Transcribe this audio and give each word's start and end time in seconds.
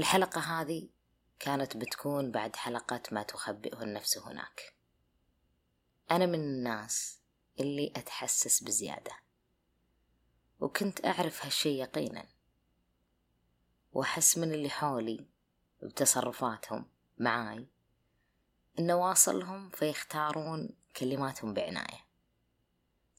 الحلقة 0.00 0.40
هذه 0.40 0.88
كانت 1.38 1.76
بتكون 1.76 2.30
بعد 2.30 2.56
حلقة 2.56 3.02
ما 3.12 3.22
تخبئه 3.22 3.82
النفس 3.82 4.18
هناك. 4.18 4.74
أنا 6.10 6.26
من 6.26 6.40
الناس 6.40 7.18
اللي 7.60 7.92
أتحسس 7.96 8.62
بزيادة 8.62 9.12
وكنت 10.60 11.04
أعرف 11.04 11.44
هالشي 11.44 11.78
يقينا 11.78 12.28
وأحس 13.92 14.38
من 14.38 14.52
اللي 14.52 14.70
حولي 14.70 15.26
بتصرفاتهم 15.82 16.86
معاي 17.18 17.66
إن 18.78 18.90
واصلهم 18.90 19.70
فيختارون 19.70 20.68
كلماتهم 20.96 21.54
بعناية. 21.54 22.06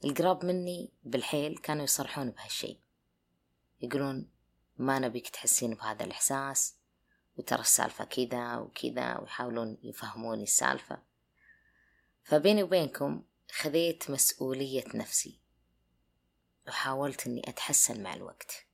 القراب 0.03 0.45
مني 0.45 0.93
بالحيل 1.03 1.57
كانوا 1.57 1.83
يصرحون 1.83 2.29
بهالشي 2.31 2.79
يقولون 3.81 4.29
ما 4.77 4.99
نبيك 4.99 5.29
تحسين 5.29 5.73
بهذا 5.75 6.03
الإحساس 6.03 6.80
وترى 7.35 7.61
السالفة 7.61 8.05
كذا 8.05 8.57
وكذا 8.57 9.17
ويحاولون 9.17 9.77
يفهموني 9.83 10.43
السالفة. 10.43 11.03
فبيني 12.23 12.63
وبينكم 12.63 13.23
خذيت 13.51 14.09
مسؤولية 14.09 14.85
نفسي 14.93 15.39
وحاولت 16.67 17.27
أني 17.27 17.49
أتحسن 17.49 18.03
مع 18.03 18.13
الوقت 18.13 18.65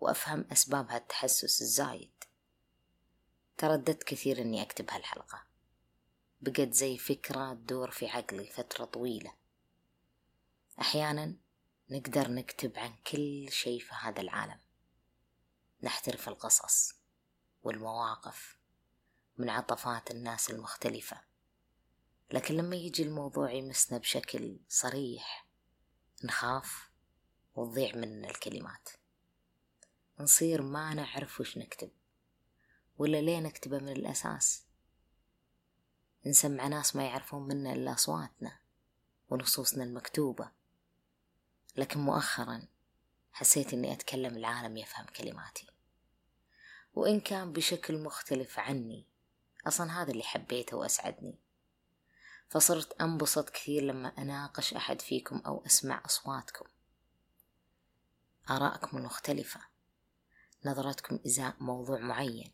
وأفهم 0.00 0.44
أسباب 0.52 0.90
هالتحسس 0.90 1.62
الزايد 1.62 2.24
ترددت 3.58 4.02
كثير 4.02 4.40
أني 4.40 4.62
أكتب 4.62 4.90
هالحلقة. 4.90 5.42
بقت 6.40 6.72
زي 6.72 6.98
فكرة 6.98 7.54
تدور 7.54 7.90
في 7.90 8.06
عقلي 8.06 8.46
فترة 8.46 8.84
طويلة. 8.84 9.34
أحيانا 10.80 11.36
نقدر 11.90 12.30
نكتب 12.30 12.78
عن 12.78 12.94
كل 13.06 13.48
شيء 13.50 13.80
في 13.80 13.94
هذا 13.94 14.20
العالم. 14.20 14.58
نحترف 15.82 16.28
القصص. 16.28 17.01
والمواقف 17.62 18.56
من 19.38 19.50
عطفات 19.50 20.10
الناس 20.10 20.50
المختلفة. 20.50 21.20
لكن 22.32 22.54
لما 22.54 22.76
يجي 22.76 23.02
الموضوع 23.02 23.50
يمسنا 23.52 23.98
بشكل 23.98 24.60
صريح 24.68 25.46
نخاف 26.24 26.90
وتضيع 27.54 27.96
مننا 27.96 28.30
الكلمات. 28.30 28.88
نصير 30.20 30.62
ما 30.62 30.94
نعرف 30.94 31.40
وش 31.40 31.58
نكتب 31.58 31.90
ولا 32.98 33.20
ليه 33.20 33.38
نكتبه 33.38 33.78
من 33.78 33.88
الأساس. 33.88 34.64
نسمع 36.26 36.66
ناس 36.66 36.96
ما 36.96 37.06
يعرفون 37.06 37.42
منا 37.42 37.72
إلا 37.72 37.92
أصواتنا 37.92 38.58
ونصوصنا 39.28 39.84
المكتوبة. 39.84 40.50
لكن 41.76 42.00
مؤخرا 42.00 42.62
حسيت 43.32 43.72
إني 43.72 43.92
أتكلم 43.92 44.36
العالم 44.36 44.76
يفهم 44.76 45.06
كلماتي. 45.06 45.71
وإن 46.94 47.20
كان 47.20 47.52
بشكل 47.52 47.98
مختلف 47.98 48.58
عني. 48.58 49.06
أصلا 49.66 50.02
هذا 50.02 50.10
اللي 50.10 50.22
حبيته 50.22 50.76
وأسعدني. 50.76 51.38
فصرت 52.48 53.00
أنبسط 53.00 53.50
كثير 53.50 53.82
لما 53.82 54.08
أناقش 54.08 54.74
أحد 54.74 55.00
فيكم 55.00 55.42
أو 55.46 55.66
أسمع 55.66 56.02
أصواتكم. 56.06 56.64
آراءكم 58.50 58.98
المختلفة 58.98 59.60
نظرتكم 60.64 61.18
إزاء 61.26 61.56
موضوع 61.60 61.98
معين. 61.98 62.52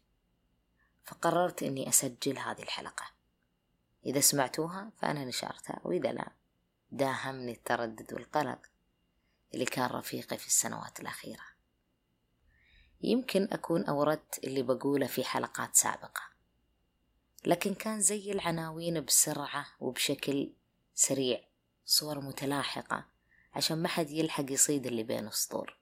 فقررت 1.05 1.63
أني 1.63 1.89
أسجل 1.89 2.39
هذه 2.39 2.63
الحلقة. 2.63 3.11
إذا 4.07 4.21
سمعتوها 4.21 4.93
فأنا 4.97 5.25
نشرتها 5.25 5.81
وإذا 5.85 6.13
لا 6.13 6.33
داهمني 6.91 7.53
التردد 7.53 8.13
والقلق 8.13 8.59
اللي 9.55 9.65
كان 9.65 9.87
رفيقي 9.87 10.39
في 10.39 10.47
السنوات 10.47 11.01
الأخيرة. 11.01 11.58
يمكن 13.01 13.49
أكون 13.53 13.85
أوردت 13.85 14.45
اللي 14.45 14.63
بقوله 14.63 15.07
في 15.07 15.25
حلقات 15.25 15.77
سابقة. 15.77 16.23
لكن 17.47 17.75
كان 17.75 18.01
زي 18.01 18.33
العناوين 18.33 19.05
بسرعة 19.05 19.67
وبشكل 19.81 20.53
سريع 20.95 21.45
صور 21.85 22.21
متلاحقة 22.21 23.07
عشان 23.55 23.83
ما 23.83 23.89
حد 23.89 24.11
يلحق 24.11 24.53
يصيد 24.53 24.87
اللي 24.87 25.03
بين 25.03 25.27
السطور. 25.27 25.79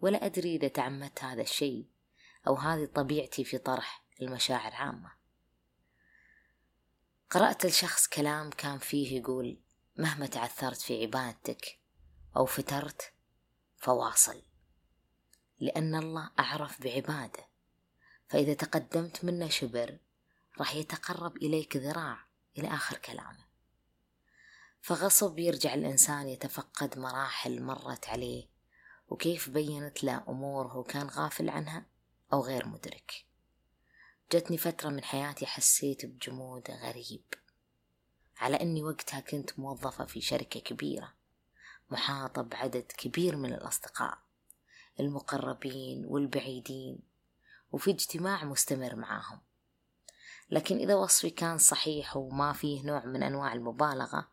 ولا 0.00 0.26
أدري 0.26 0.56
إذا 0.56 0.68
تعمدت 0.68 1.24
هذا 1.24 1.42
الشيء 1.42 1.86
أو 2.46 2.54
هذه 2.54 2.84
طبيعتي 2.84 3.44
في 3.44 3.58
طرح 3.58 4.04
المشاعر 4.22 4.72
عامة. 4.72 5.12
قرأت 7.30 7.66
لشخص 7.66 8.06
كلام 8.08 8.50
كان 8.50 8.78
فيه 8.78 9.18
يقول 9.20 9.60
مهما 9.96 10.26
تعثرت 10.26 10.80
في 10.80 11.02
عبادتك 11.02 11.78
أو 12.36 12.46
فترت 12.46 13.12
فواصل. 13.76 14.49
لأن 15.60 15.94
الله 15.94 16.30
أعرف 16.38 16.82
بعباده. 16.82 17.46
فإذا 18.28 18.54
تقدمت 18.54 19.24
منه 19.24 19.48
شبر 19.48 19.98
راح 20.58 20.74
يتقرب 20.74 21.36
إليك 21.36 21.76
ذراع 21.76 22.18
إلى 22.58 22.68
آخر 22.68 22.96
كلامه. 22.98 23.44
فغصب 24.80 25.38
يرجع 25.38 25.74
الإنسان 25.74 26.28
يتفقد 26.28 26.98
مراحل 26.98 27.62
مرت 27.62 28.08
عليه 28.08 28.48
وكيف 29.08 29.48
بينت 29.50 30.04
له 30.04 30.24
أمور 30.28 30.66
هو 30.66 30.82
كان 30.82 31.06
غافل 31.06 31.50
عنها 31.50 31.86
أو 32.32 32.40
غير 32.40 32.66
مدرك. 32.66 33.24
جتني 34.32 34.58
فترة 34.58 34.88
من 34.88 35.04
حياتي 35.04 35.46
حسيت 35.46 36.06
بجمود 36.06 36.70
غريب. 36.70 37.24
على 38.38 38.56
أني 38.56 38.82
وقتها 38.82 39.20
كنت 39.20 39.58
موظفة 39.58 40.04
في 40.04 40.20
شركة 40.20 40.60
كبيرة 40.60 41.14
محاطة 41.90 42.42
بعدد 42.42 42.92
كبير 42.98 43.36
من 43.36 43.52
الأصدقاء. 43.52 44.18
المقربين 45.00 46.06
والبعيدين 46.06 46.98
وفي 47.72 47.90
اجتماع 47.90 48.44
مستمر 48.44 48.96
معاهم. 48.96 49.40
لكن 50.50 50.76
إذا 50.76 50.94
وصفي 50.94 51.30
كان 51.30 51.58
صحيح 51.58 52.16
وما 52.16 52.52
فيه 52.52 52.82
نوع 52.82 53.04
من 53.04 53.22
أنواع 53.22 53.52
المبالغة 53.52 54.28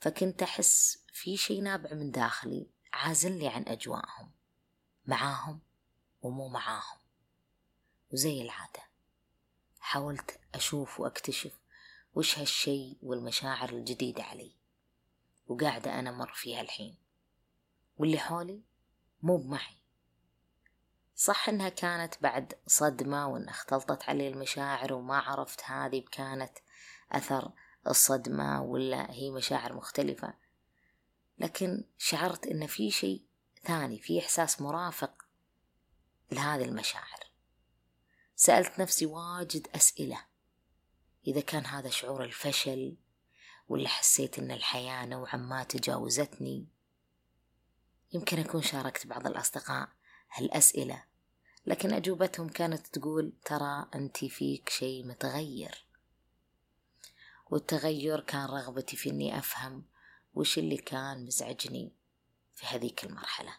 فكنت 0.00 0.42
أحس 0.42 1.04
في 1.12 1.36
شي 1.36 1.60
نابع 1.60 1.94
من 1.94 2.10
داخلي 2.10 2.66
عازلني 2.92 3.48
عن 3.48 3.64
أجواءهم 3.68 4.30
معاهم 5.06 5.60
ومو 6.22 6.48
معاهم. 6.48 6.98
وزي 8.12 8.42
العادة 8.42 8.82
حاولت 9.80 10.40
أشوف 10.54 11.00
وأكتشف 11.00 11.52
وش 12.14 12.38
هالشي 12.38 12.96
والمشاعر 13.02 13.68
الجديدة 13.68 14.22
علي 14.22 14.52
وقاعدة 15.46 15.98
أنا 15.98 16.10
مر 16.10 16.32
فيها 16.34 16.60
الحين. 16.60 16.96
واللي 17.96 18.18
حولي 18.18 18.62
مو 19.22 19.36
بمعي. 19.36 19.77
صح 21.20 21.48
إنها 21.48 21.68
كانت 21.68 22.14
بعد 22.22 22.54
صدمة 22.66 23.28
وإن 23.28 23.48
أختلطت 23.48 24.02
علي 24.02 24.28
المشاعر 24.28 24.92
وما 24.92 25.18
عرفت 25.18 25.64
هذه 25.64 26.04
كانت 26.12 26.58
أثر 27.12 27.52
الصدمة 27.86 28.62
ولا 28.62 29.10
هي 29.10 29.30
مشاعر 29.30 29.72
مختلفة. 29.72 30.34
لكن 31.38 31.84
شعرت 31.96 32.46
إن 32.46 32.66
في 32.66 32.90
شيء 32.90 33.24
ثاني 33.64 33.98
في 33.98 34.18
إحساس 34.20 34.60
مرافق 34.60 35.24
لهذه 36.32 36.64
المشاعر. 36.64 37.30
سألت 38.36 38.80
نفسي 38.80 39.06
واجد 39.06 39.68
أسئلة. 39.74 40.24
إذا 41.26 41.40
كان 41.40 41.66
هذا 41.66 41.90
شعور 41.90 42.24
الفشل 42.24 42.96
ولا 43.68 43.88
حسيت 43.88 44.38
إن 44.38 44.50
الحياة 44.50 45.06
نوعا 45.06 45.36
ما 45.36 45.64
تجاوزتني؟ 45.64 46.68
يمكن 48.12 48.38
أكون 48.38 48.62
شاركت 48.62 49.06
بعض 49.06 49.26
الأصدقاء 49.26 49.88
هالأسئلة. 50.32 51.07
لكن 51.68 51.92
أجوبتهم 51.92 52.48
كانت 52.48 52.86
تقول 52.86 53.32
ترى 53.44 53.86
أنت 53.94 54.24
فيك 54.24 54.68
شيء 54.68 55.06
متغير. 55.06 55.86
والتغير 57.50 58.20
كان 58.20 58.44
رغبتي 58.44 58.96
في 58.96 59.10
أني 59.10 59.38
أفهم 59.38 59.84
وش 60.34 60.58
اللي 60.58 60.76
كان 60.76 61.26
مزعجني 61.26 61.92
في 62.54 62.66
هذيك 62.66 63.04
المرحلة. 63.04 63.52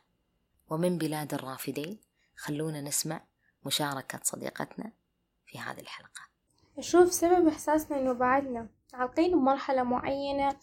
ومن 0.69 0.97
بلاد 0.97 1.33
الرافدين 1.33 1.99
خلونا 2.35 2.81
نسمع 2.81 3.21
مشاركة 3.65 4.19
صديقتنا 4.23 4.91
في 5.45 5.59
هذه 5.59 5.79
الحلقة. 5.79 6.21
أشوف 6.77 7.13
سبب 7.13 7.47
إحساسنا 7.47 7.97
إنه 7.97 8.13
بعدنا 8.13 8.69
عالقين 8.93 9.31
بمرحلة 9.31 9.83
معينة 9.83 10.55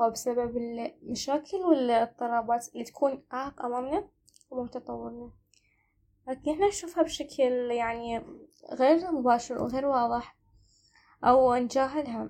هو 0.00 0.10
بسبب 0.10 0.56
المشاكل 0.56 1.56
والاضطرابات 1.56 2.68
اللي 2.68 2.84
تكون 2.84 3.24
عائق 3.30 3.62
أمامنا 3.62 4.08
ومتطورنا. 4.50 5.41
لكن 6.28 6.50
إحنا 6.50 6.68
نشوفها 6.68 7.02
بشكل 7.02 7.70
يعني 7.70 8.22
غير 8.72 9.12
مباشر 9.12 9.62
وغير 9.62 9.86
واضح 9.86 10.36
أو 11.24 11.54
نجاهلها. 11.54 12.28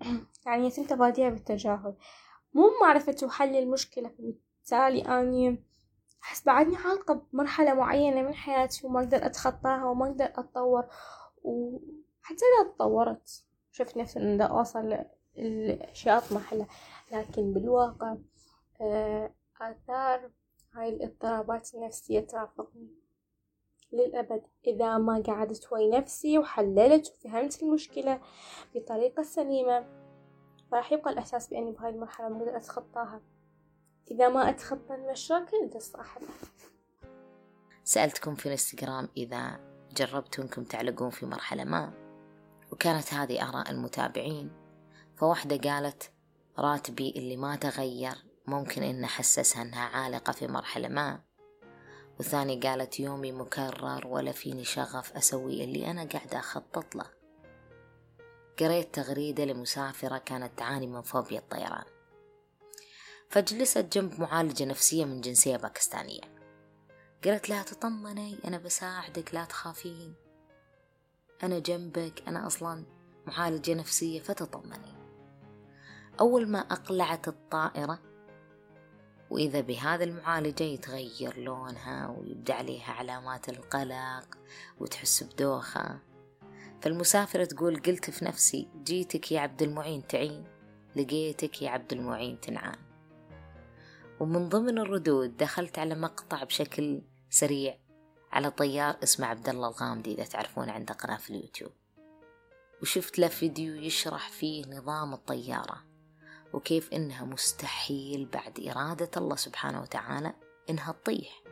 يعني 0.46 0.66
يتم 0.66 0.84
تفاديها 0.84 1.30
بالتجاهل. 1.30 1.94
مو 2.54 2.70
معرفة 2.82 3.28
حل 3.28 3.56
المشكلة 3.56 4.10
بالتالي 4.18 5.02
أني 5.02 5.64
أحس 6.22 6.44
بعدني 6.44 6.76
عالقة 6.76 7.14
بمرحلة 7.32 7.74
معينة 7.74 8.22
من 8.22 8.34
حياتي 8.34 8.86
وما 8.86 9.00
أقدر 9.00 9.26
أتخطاها 9.26 9.84
وما 9.84 10.06
أقدر 10.06 10.24
أتطور. 10.24 10.84
وحتى 11.42 12.44
إذا 12.62 12.70
تطورت 12.74 13.44
شفت 13.72 13.96
نفسي 13.96 14.18
إن 14.18 14.40
أوصل 14.40 14.98
الأشياء 15.38 16.18
أطمح 16.18 16.54
لها 16.54 16.66
لكن 17.12 17.52
بالواقع 17.52 18.16
آه، 18.80 19.34
آثار 19.60 20.30
هاي 20.74 20.88
الاضطرابات 20.88 21.74
النفسية 21.74 22.20
ترافقني. 22.20 23.03
للأبد. 23.94 24.42
إذا 24.66 24.98
ما 24.98 25.22
قعدت 25.26 25.72
ويا 25.72 25.98
نفسي 25.98 26.38
وحللت 26.38 27.12
وفهمت 27.12 27.62
المشكلة 27.62 28.20
بطريقة 28.74 29.22
سليمة 29.22 29.86
راح 30.72 30.92
يبقى 30.92 31.10
الإحساس 31.10 31.48
بأني 31.48 31.72
بهاي 31.72 31.90
المرحلة 31.90 32.26
أقدر 32.26 32.56
أتخطاها. 32.56 33.20
إذا 34.10 34.28
ما 34.28 34.50
أتخطى 34.50 34.94
المشاكل 34.94 35.70
تصاحبها 35.70 36.28
سألتكم 37.84 38.34
في 38.34 38.46
الإنستغرام 38.46 39.08
إذا 39.16 39.60
جربتوا 39.96 40.44
أنكم 40.44 40.64
تعلقون 40.64 41.10
في 41.10 41.26
مرحلة 41.26 41.64
ما 41.64 41.92
وكانت 42.72 43.14
هذه 43.14 43.48
آراء 43.48 43.70
المتابعين. 43.70 44.50
فواحدة 45.16 45.70
قالت 45.70 46.10
راتبي 46.58 47.14
اللي 47.16 47.36
ما 47.36 47.56
تغير 47.56 48.14
ممكن 48.46 48.82
إن 48.82 49.04
أحسسها 49.04 49.62
أنها 49.62 49.84
عالقة 49.84 50.32
في 50.32 50.46
مرحلة 50.46 50.88
ما. 50.88 51.23
وثاني 52.20 52.60
قالت 52.60 53.00
يومي 53.00 53.32
مكرر 53.32 54.06
ولا 54.06 54.32
فيني 54.32 54.64
شغف 54.64 55.12
أسوي 55.12 55.64
اللي 55.64 55.90
أنا 55.90 56.04
قاعدة 56.04 56.38
أخطط 56.38 56.94
له. 56.94 57.06
قريت 58.60 58.94
تغريدة 58.94 59.44
لمسافرة 59.44 60.18
كانت 60.18 60.58
تعاني 60.58 60.86
من 60.86 61.02
فوبيا 61.02 61.38
الطيران. 61.38 61.84
فجلست 63.28 63.78
جنب 63.78 64.20
معالجة 64.20 64.64
نفسية 64.64 65.04
من 65.04 65.20
جنسية 65.20 65.56
باكستانية. 65.56 66.20
قالت 67.24 67.48
لها 67.48 67.62
تطمني 67.62 68.38
أنا 68.44 68.58
بساعدك 68.58 69.34
لا 69.34 69.44
تخافين. 69.44 70.14
أنا 71.42 71.58
جنبك 71.58 72.22
أنا 72.28 72.46
أصلا 72.46 72.84
معالجة 73.26 73.74
نفسية 73.74 74.20
فتطمني. 74.20 74.94
أول 76.20 76.48
ما 76.48 76.58
أقلعت 76.58 77.28
الطائرة 77.28 78.13
وإذا 79.34 79.60
بهذا 79.60 80.04
المعالجة 80.04 80.64
يتغير 80.64 81.38
لونها 81.38 82.08
ويبدأ 82.08 82.54
عليها 82.54 82.92
علامات 82.92 83.48
القلق 83.48 84.38
وتحس 84.80 85.22
بدوخة. 85.22 85.98
فالمسافرة 86.80 87.44
تقول 87.44 87.76
قلت 87.76 88.10
في 88.10 88.24
نفسي 88.24 88.68
جيتك 88.84 89.32
يا 89.32 89.40
عبد 89.40 89.62
المعين 89.62 90.06
تعين 90.06 90.44
لقيتك 90.96 91.62
يا 91.62 91.70
عبد 91.70 91.92
المعين 91.92 92.40
تنعان. 92.40 92.78
ومن 94.20 94.48
ضمن 94.48 94.78
الردود 94.78 95.36
دخلت 95.36 95.78
على 95.78 95.94
مقطع 95.94 96.44
بشكل 96.44 97.02
سريع 97.30 97.78
على 98.32 98.50
طيار 98.50 98.96
اسمه 99.02 99.26
عبد 99.26 99.48
الله 99.48 99.68
الغامدي 99.68 100.14
إذا 100.14 100.24
تعرفون 100.24 100.70
عنده 100.70 100.94
قناة 100.94 101.16
في 101.16 101.30
اليوتيوب. 101.30 101.72
وشفت 102.82 103.18
له 103.18 103.28
فيديو 103.28 103.74
يشرح 103.74 104.28
فيه 104.28 104.64
نظام 104.66 105.14
الطيارة. 105.14 105.93
وكيف 106.54 106.92
إنها 106.92 107.24
مستحيل 107.24 108.26
بعد 108.26 108.60
إرادة 108.60 109.10
الله 109.16 109.36
سبحانه 109.36 109.80
وتعالى 109.80 110.34
إنها 110.70 110.92
تطيح. 110.92 111.42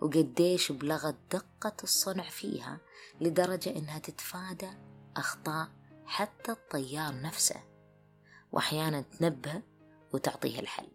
وقديش 0.00 0.72
بلغت 0.72 1.16
دقة 1.32 1.76
الصنع 1.82 2.28
فيها 2.28 2.78
لدرجة 3.20 3.76
إنها 3.76 3.98
تتفادى 3.98 4.70
أخطاء 5.16 5.68
حتى 6.06 6.52
الطيار 6.52 7.20
نفسه 7.20 7.60
وأحيانا 8.52 9.00
تنبه 9.00 9.62
وتعطيه 10.12 10.60
الحل. 10.60 10.88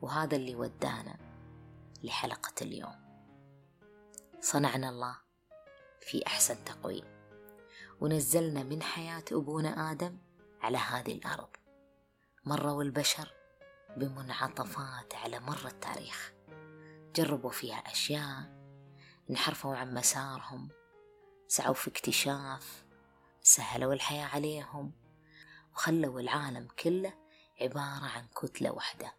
وهذا 0.00 0.36
اللي 0.36 0.54
ودانا 0.54 1.16
لحلقة 2.02 2.54
اليوم. 2.62 2.94
صنعنا 4.40 4.88
الله 4.88 5.16
في 6.00 6.26
أحسن 6.26 6.64
تقويم. 6.64 7.04
ونزلنا 8.00 8.62
من 8.62 8.82
حياة 8.82 9.24
أبونا 9.32 9.90
آدم 9.92 10.18
على 10.60 10.78
هذه 10.78 11.12
الأرض. 11.12 11.59
مروا 12.50 12.82
البشر 12.82 13.32
بمنعطفات 13.96 15.14
على 15.14 15.40
مر 15.40 15.66
التاريخ. 15.66 16.32
جربوا 17.16 17.50
فيها 17.50 17.76
أشياء 17.76 18.60
انحرفوا 19.30 19.76
عن 19.76 19.94
مسارهم 19.94 20.68
سعوا 21.48 21.74
في 21.74 21.90
اكتشاف 21.90 22.84
سهلوا 23.42 23.92
الحياة 23.92 24.24
عليهم 24.24 24.92
وخلوا 25.72 26.20
العالم 26.20 26.68
كله 26.82 27.12
عبارة 27.60 28.04
عن 28.04 28.26
كتلة 28.42 28.70
واحدة. 28.70 29.14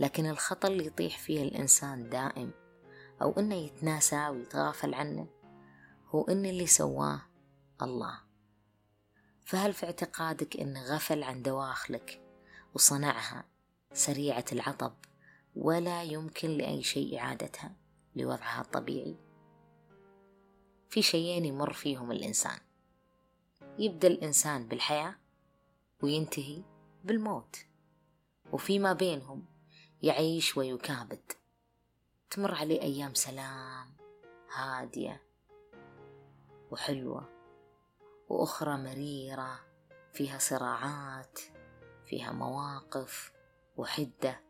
لكن 0.00 0.26
الخطر 0.26 0.68
اللي 0.68 0.86
يطيح 0.86 1.18
فيه 1.18 1.42
الإنسان 1.42 2.08
دائم 2.08 2.50
أو 3.22 3.32
إنه 3.38 3.54
يتناسى 3.54 4.28
ويتغافل 4.28 4.94
عنه 4.94 5.28
هو 6.08 6.24
إن 6.24 6.46
اللي 6.46 6.66
سواه 6.66 7.22
الله. 7.82 8.29
فهل 9.50 9.72
في 9.72 9.86
اعتقادك 9.86 10.60
إن 10.60 10.76
غفل 10.76 11.22
عن 11.22 11.42
دواخلك 11.42 12.20
وصنعها 12.74 13.44
سريعة 13.92 14.44
العطب 14.52 14.92
ولا 15.56 16.02
يمكن 16.02 16.50
لأي 16.50 16.82
شيء 16.82 17.18
إعادتها 17.18 17.76
لوضعها 18.16 18.60
الطبيعي؟ 18.60 19.16
في 20.90 21.02
شيئين 21.02 21.44
يمر 21.44 21.72
فيهم 21.72 22.12
الإنسان. 22.12 22.58
يبدأ 23.78 24.08
الإنسان 24.08 24.68
بالحياة 24.68 25.14
وينتهي 26.02 26.62
بالموت 27.04 27.56
وفيما 28.52 28.92
بينهم 28.92 29.44
يعيش 30.02 30.56
ويكابد. 30.56 31.32
تمر 32.30 32.54
عليه 32.54 32.82
أيام 32.82 33.14
سلام 33.14 33.92
هادية 34.54 35.22
وحلوة. 36.70 37.39
وأخرى 38.30 38.76
مريرة 38.76 39.60
فيها 40.12 40.38
صراعات 40.38 41.40
فيها 42.06 42.32
مواقف 42.32 43.32
وحدة 43.76 44.40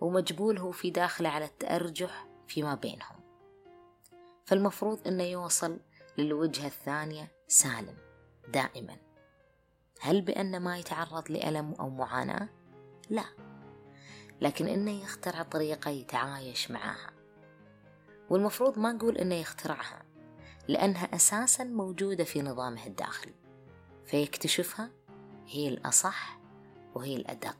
ومجبول 0.00 0.58
هو 0.58 0.70
في 0.70 0.90
داخله 0.90 1.28
على 1.28 1.44
التأرجح 1.44 2.26
فيما 2.48 2.74
بينهم. 2.74 3.20
فالمفروض 4.44 5.08
أنه 5.08 5.24
يوصل 5.24 5.80
للوجهة 6.18 6.66
الثانية 6.66 7.32
سالم 7.48 7.96
دائما. 8.48 8.96
هل 10.00 10.22
بأن 10.22 10.60
ما 10.60 10.78
يتعرض 10.78 11.30
لألم 11.30 11.74
أو 11.80 11.88
معاناة؟ 11.88 12.48
لا. 13.10 13.24
لكن 14.40 14.68
إنه 14.68 15.02
يخترع 15.02 15.42
طريقة 15.42 15.90
يتعايش 15.90 16.70
معها 16.70 17.10
والمفروض 18.30 18.78
ما 18.78 18.92
نقول 18.92 19.18
إنه 19.18 19.34
يخترعها. 19.34 20.05
لأنها 20.68 21.04
أساسا 21.04 21.64
موجودة 21.64 22.24
في 22.24 22.42
نظامه 22.42 22.86
الداخلي. 22.86 23.34
فيكتشفها 24.06 24.90
هي 25.46 25.68
الأصح 25.68 26.38
وهي 26.94 27.16
الأدق. 27.16 27.56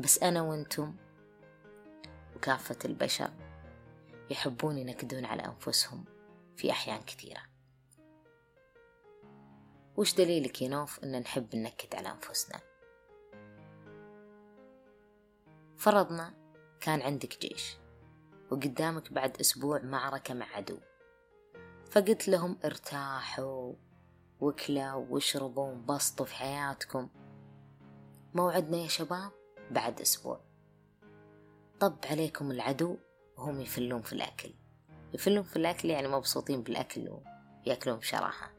بس 0.00 0.22
أنا 0.22 0.42
وأنتم 0.42 0.94
وكافة 2.36 2.78
البشر 2.84 3.30
يحبون 4.30 4.78
ينكدون 4.78 5.24
على 5.24 5.44
أنفسهم 5.44 6.04
في 6.56 6.70
أحيان 6.70 7.00
كثيرة. 7.00 7.42
وش 9.96 10.14
دليلك 10.14 10.62
يا 10.62 10.68
نوف 10.68 11.04
أن 11.04 11.20
نحب 11.20 11.56
ننكد 11.56 11.94
على 11.94 12.08
أنفسنا؟ 12.08 12.60
فرضنا 15.76 16.34
كان 16.80 17.02
عندك 17.02 17.40
جيش 17.40 17.76
وقدامك 18.50 19.12
بعد 19.12 19.40
أسبوع 19.40 19.82
معركة 19.82 20.34
مع 20.34 20.46
عدو. 20.46 20.78
فقلت 21.90 22.28
لهم 22.28 22.58
ارتاحوا 22.64 23.72
وكلوا 24.40 25.06
واشربوا 25.10 25.64
وانبسطوا 25.68 26.26
في 26.26 26.34
حياتكم. 26.34 27.08
موعدنا 28.34 28.76
يا 28.76 28.88
شباب 28.88 29.30
بعد 29.70 30.00
أسبوع. 30.00 30.40
طب 31.80 31.96
عليكم 32.10 32.50
العدو 32.50 32.96
وهم 33.36 33.60
يفلون 33.60 34.02
في 34.02 34.12
الأكل. 34.12 34.54
يفلون 35.14 35.42
في 35.42 35.56
الأكل 35.56 35.90
يعني 35.90 36.08
مبسوطين 36.08 36.62
بالأكل 36.62 37.20
ويأكلون 37.66 37.98
بشراهة 37.98 38.50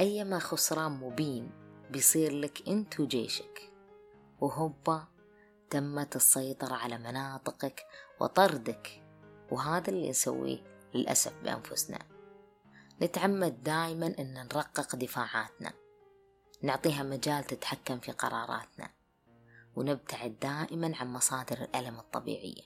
أيما 0.00 0.38
خسران 0.38 0.92
مبين 0.92 1.50
بيصير 1.90 2.32
لك 2.32 2.68
أنت 2.68 3.00
وجيشك. 3.00 3.72
وهوبا 4.40 5.04
تمت 5.70 6.16
السيطرة 6.16 6.74
على 6.74 6.98
مناطقك 6.98 7.86
وطردك. 8.20 9.02
وهذا 9.50 9.88
اللي 9.90 10.10
نسويه 10.10 10.58
للأسف 10.94 11.32
بأنفسنا. 11.42 12.13
نتعمد 13.02 13.62
دائما 13.62 14.14
أن 14.18 14.34
نرقق 14.34 14.96
دفاعاتنا 14.96 15.72
نعطيها 16.62 17.02
مجال 17.02 17.44
تتحكم 17.44 18.00
في 18.00 18.12
قراراتنا 18.12 18.90
ونبتعد 19.76 20.38
دائما 20.38 20.96
عن 20.96 21.12
مصادر 21.12 21.62
الألم 21.62 21.98
الطبيعية. 21.98 22.62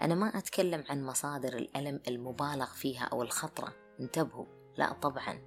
أنا 0.00 0.14
ما 0.14 0.38
أتكلم 0.38 0.84
عن 0.88 1.04
مصادر 1.04 1.56
الألم 1.56 2.00
المبالغ 2.08 2.66
فيها 2.66 3.04
أو 3.04 3.22
الخطرة 3.22 3.74
انتبهوا. 4.00 4.46
لا 4.76 4.92
طبعا. 4.92 5.40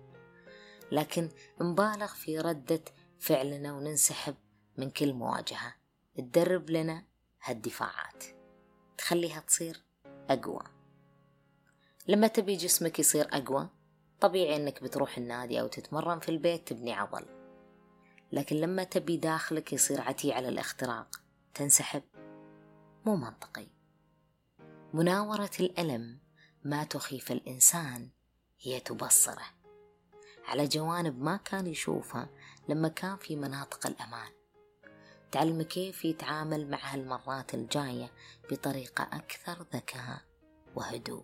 لكن 0.92 1.30
نبالغ 1.62 2.08
في 2.08 2.40
ردة 2.40 2.84
فعلنا 3.20 3.74
وننسحب 3.74 4.36
من 4.78 4.90
كل 4.90 5.14
مواجهة. 5.14 5.76
تدرب 6.16 6.70
لنا 6.70 7.04
هالدفاعات. 7.44 8.24
تخليها 8.98 9.40
تصير 9.40 9.84
أقوى. 10.30 10.64
لما 12.08 12.28
تبي 12.28 12.56
جسمك 12.56 13.00
يصير 13.00 13.28
أقوى 13.32 13.70
طبيعي 14.22 14.56
أنك 14.56 14.84
بتروح 14.84 15.18
النادي 15.18 15.62
أو 15.62 15.68
تتمرن 15.68 16.20
في 16.20 16.30
البيت 16.30 16.68
تبني 16.68 16.94
عضل. 16.94 17.26
لكن 18.32 18.56
لما 18.56 18.84
تبي 18.84 19.18
داخلك 19.18 19.74
يصير 19.74 20.02
عتي 20.02 20.34
على 20.34 20.50
الاختراق 20.50 21.22
تنسحب. 21.54 22.04
مو 23.06 23.16
منطقي. 23.16 23.68
مناورة 24.94 25.52
الألم 25.60 26.20
ما 26.64 26.84
تخيف 26.84 27.32
الإنسان 27.32 28.10
هي 28.62 28.80
تبصره. 28.80 29.46
على 30.48 30.68
جوانب 30.68 31.22
ما 31.22 31.38
كان 31.38 31.68
يشوفها 31.68 32.30
لما 32.70 32.88
كان 32.88 33.18
في 33.18 33.36
مناطق 33.36 33.88
الأمان. 33.88 34.32
تعلم 35.32 35.62
كيف 35.62 36.06
يتعامل 36.06 36.70
مع 36.70 36.80
هالمرات 36.82 37.54
الجاية 37.54 38.12
بطريقة 38.52 39.04
أكثر 39.04 39.66
ذكاء 39.74 40.22
وهدوء. 40.76 41.24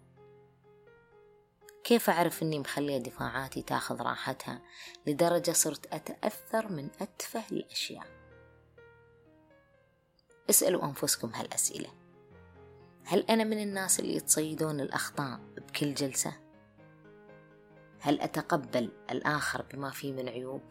كيف 1.85 2.09
أعرف 2.09 2.43
أني 2.43 2.59
مخلية 2.59 2.97
دفاعاتي 2.97 3.61
تاخذ 3.61 4.01
راحتها 4.01 4.61
لدرجة 5.07 5.51
صرت 5.51 5.93
أتأثر 5.93 6.71
من 6.71 6.89
أتفه 7.01 7.43
الأشياء 7.51 8.07
اسألوا 10.49 10.85
أنفسكم 10.85 11.29
هالأسئلة 11.29 11.89
هل 13.05 13.19
أنا 13.19 13.43
من 13.43 13.63
الناس 13.63 13.99
اللي 13.99 14.15
يتصيدون 14.15 14.79
الأخطاء 14.79 15.39
بكل 15.57 15.93
جلسة؟ 15.93 16.33
هل 17.99 18.21
أتقبل 18.21 18.91
الآخر 19.11 19.65
بما 19.73 19.91
فيه 19.91 20.13
من 20.13 20.29
عيوب؟ 20.29 20.61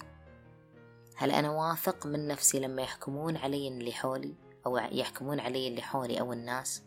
هل 1.17 1.31
أنا 1.31 1.51
واثق 1.51 2.07
من 2.07 2.29
نفسي 2.29 2.61
لما 2.61 2.83
يحكمون 2.83 3.37
علي 3.37 3.69
اللي 3.69 3.93
حولي 3.93 4.35
أو 4.67 4.77
يحكمون 4.77 5.41
علي 5.41 5.69
اللي 5.69 5.83
حولي 5.83 6.21
أو 6.21 6.33
الناس؟ 6.33 6.83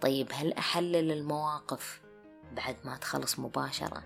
طيب 0.00 0.28
هل 0.32 0.52
أحلل 0.52 1.12
المواقف 1.12 2.01
بعد 2.56 2.76
ما 2.84 2.96
تخلص 2.96 3.38
مباشرة؟ 3.38 4.02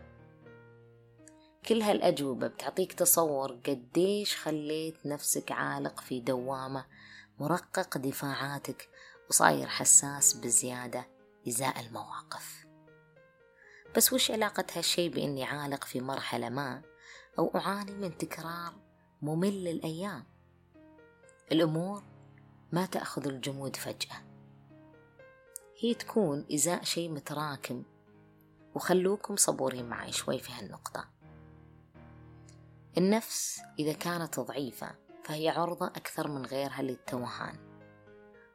كل 1.68 1.82
هالأجوبة 1.82 2.46
بتعطيك 2.46 2.92
تصور 2.92 3.52
قديش 3.52 4.36
خليت 4.36 5.06
نفسك 5.06 5.52
عالق 5.52 6.00
في 6.00 6.20
دوامة 6.20 6.84
مرقق 7.38 7.98
دفاعاتك 7.98 8.88
وصاير 9.30 9.66
حساس 9.66 10.34
بزيادة 10.34 11.08
إزاء 11.48 11.80
المواقف. 11.80 12.66
بس 13.96 14.12
وش 14.12 14.30
علاقة 14.30 14.64
هالشي 14.74 15.08
بإني 15.08 15.44
عالق 15.44 15.84
في 15.84 16.00
مرحلة 16.00 16.48
ما 16.48 16.82
أو 17.38 17.52
أعاني 17.54 17.92
من 17.92 18.18
تكرار 18.18 18.74
ممل 19.22 19.68
الأيام 19.68 20.24
الأمور 21.52 22.02
ما 22.72 22.86
تأخذ 22.86 23.26
الجمود 23.26 23.76
فجأة. 23.76 24.26
هي 25.80 25.94
تكون 25.94 26.46
إزاء 26.54 26.84
شيء 26.84 27.10
متراكم 27.10 27.82
وخلوكم 28.76 29.36
صبورين 29.36 29.88
معي 29.88 30.12
شوي 30.12 30.38
في 30.38 30.52
هالنقطة. 30.52 31.08
النفس 32.98 33.60
إذا 33.78 33.92
كانت 33.92 34.40
ضعيفة 34.40 34.94
فهي 35.24 35.48
عرضة 35.48 35.86
أكثر 35.86 36.28
من 36.28 36.46
غيرها 36.46 36.82
للتوهان 36.82 37.58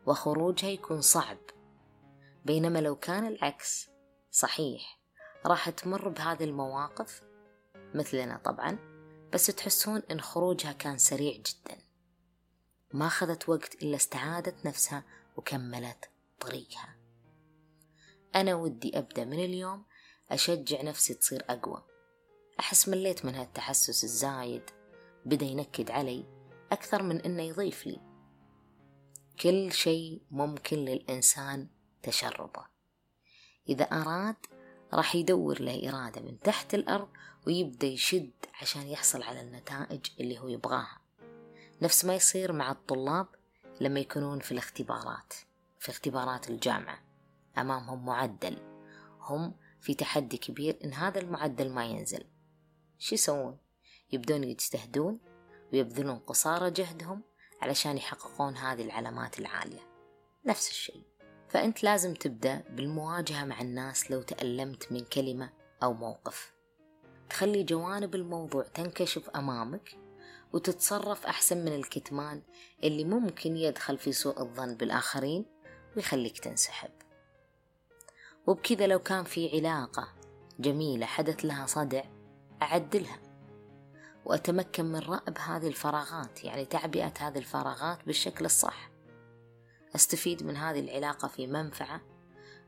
وخروجها 0.05 0.69
يكون 0.69 1.01
صعب. 1.01 1.37
بينما 2.45 2.79
لو 2.79 2.95
كان 2.95 3.25
العكس 3.25 3.89
صحيح 4.31 4.99
راح 5.45 5.69
تمر 5.69 6.09
بهذه 6.09 6.43
المواقف 6.43 7.21
مثلنا 7.93 8.37
طبعا 8.37 8.77
بس 9.33 9.45
تحسون 9.45 10.01
إن 10.11 10.21
خروجها 10.21 10.71
كان 10.71 10.97
سريع 10.97 11.33
جدا. 11.33 11.77
ما 12.93 13.07
أخذت 13.07 13.49
وقت 13.49 13.83
إلا 13.83 13.95
استعادت 13.95 14.65
نفسها 14.65 15.03
وكملت 15.37 16.09
طريقها. 16.39 16.95
أنا 18.35 18.55
ودي 18.55 18.99
أبدأ 18.99 19.25
من 19.25 19.39
اليوم 19.39 19.90
أشجع 20.31 20.81
نفسي 20.81 21.13
تصير 21.13 21.45
أقوى. 21.49 21.83
أحس 22.59 22.89
مليت 22.89 23.25
من 23.25 23.35
هالتحسس 23.35 24.03
الزايد. 24.03 24.63
بدأ 25.25 25.45
ينكد 25.45 25.91
علي 25.91 26.25
أكثر 26.71 27.03
من 27.03 27.21
إنه 27.21 27.43
يضيف 27.43 27.87
لي. 27.87 27.99
كل 29.41 29.71
شيء 29.71 30.21
ممكن 30.31 30.77
للإنسان 30.77 31.67
تشربه. 32.03 32.65
إذا 33.69 33.83
أراد 33.83 34.35
راح 34.93 35.15
يدور 35.15 35.61
له 35.61 35.89
إرادة 35.89 36.21
من 36.21 36.39
تحت 36.39 36.73
الأرض 36.73 37.09
ويبدأ 37.47 37.87
يشد 37.87 38.31
عشان 38.61 38.87
يحصل 38.87 39.23
على 39.23 39.41
النتائج 39.41 40.05
اللي 40.19 40.39
هو 40.39 40.47
يبغاها. 40.47 41.01
نفس 41.81 42.05
ما 42.05 42.15
يصير 42.15 42.51
مع 42.51 42.71
الطلاب 42.71 43.27
لما 43.81 43.99
يكونون 43.99 44.39
في 44.39 44.51
الاختبارات 44.51 45.33
في 45.79 45.89
اختبارات 45.89 46.49
الجامعة. 46.49 47.03
أمامهم 47.57 48.05
معدل. 48.05 48.57
هم 49.19 49.55
في 49.81 49.93
تحدي 49.93 50.37
كبير 50.37 50.79
إن 50.83 50.93
هذا 50.93 51.19
المعدل 51.19 51.69
ما 51.69 51.85
ينزل. 51.85 52.23
شو 52.99 53.15
يسوون؟ 53.15 53.57
يبدون 54.11 54.43
يجتهدون 54.43 55.19
ويبذلون 55.73 56.19
قصارى 56.19 56.71
جهدهم 56.71 57.21
علشان 57.61 57.97
يحققون 57.97 58.57
هذه 58.57 58.81
العلامات 58.81 59.39
العالية. 59.39 59.87
نفس 60.45 60.69
الشيء. 60.69 61.03
فأنت 61.49 61.83
لازم 61.83 62.13
تبدأ 62.13 62.63
بالمواجهة 62.69 63.45
مع 63.45 63.61
الناس 63.61 64.11
لو 64.11 64.21
تألمت 64.21 64.91
من 64.91 65.05
كلمة 65.05 65.49
أو 65.83 65.93
موقف. 65.93 66.53
تخلي 67.29 67.63
جوانب 67.63 68.15
الموضوع 68.15 68.63
تنكشف 68.63 69.29
أمامك 69.29 69.97
وتتصرف 70.53 71.25
أحسن 71.25 71.57
من 71.65 71.75
الكتمان 71.75 72.41
اللي 72.83 73.03
ممكن 73.03 73.57
يدخل 73.57 73.97
في 73.97 74.11
سوء 74.11 74.41
الظن 74.41 74.75
بالآخرين 74.75 75.45
ويخليك 75.95 76.39
تنسحب. 76.39 77.00
وبكذا 78.47 78.87
لو 78.87 78.99
كان 78.99 79.23
في 79.23 79.57
علاقة 79.57 80.07
جميلة 80.59 81.05
حدث 81.05 81.45
لها 81.45 81.65
صدع 81.65 82.03
أعدلها 82.61 83.19
وأتمكن 84.25 84.85
من 84.85 84.99
رأب 84.99 85.37
هذه 85.37 85.67
الفراغات 85.67 86.43
يعني 86.43 86.65
تعبئة 86.65 87.13
هذه 87.19 87.37
الفراغات 87.37 88.05
بالشكل 88.05 88.45
الصح. 88.45 88.91
أستفيد 89.95 90.43
من 90.43 90.57
هذه 90.57 90.79
العلاقة 90.79 91.27
في 91.27 91.47
منفعة 91.47 92.01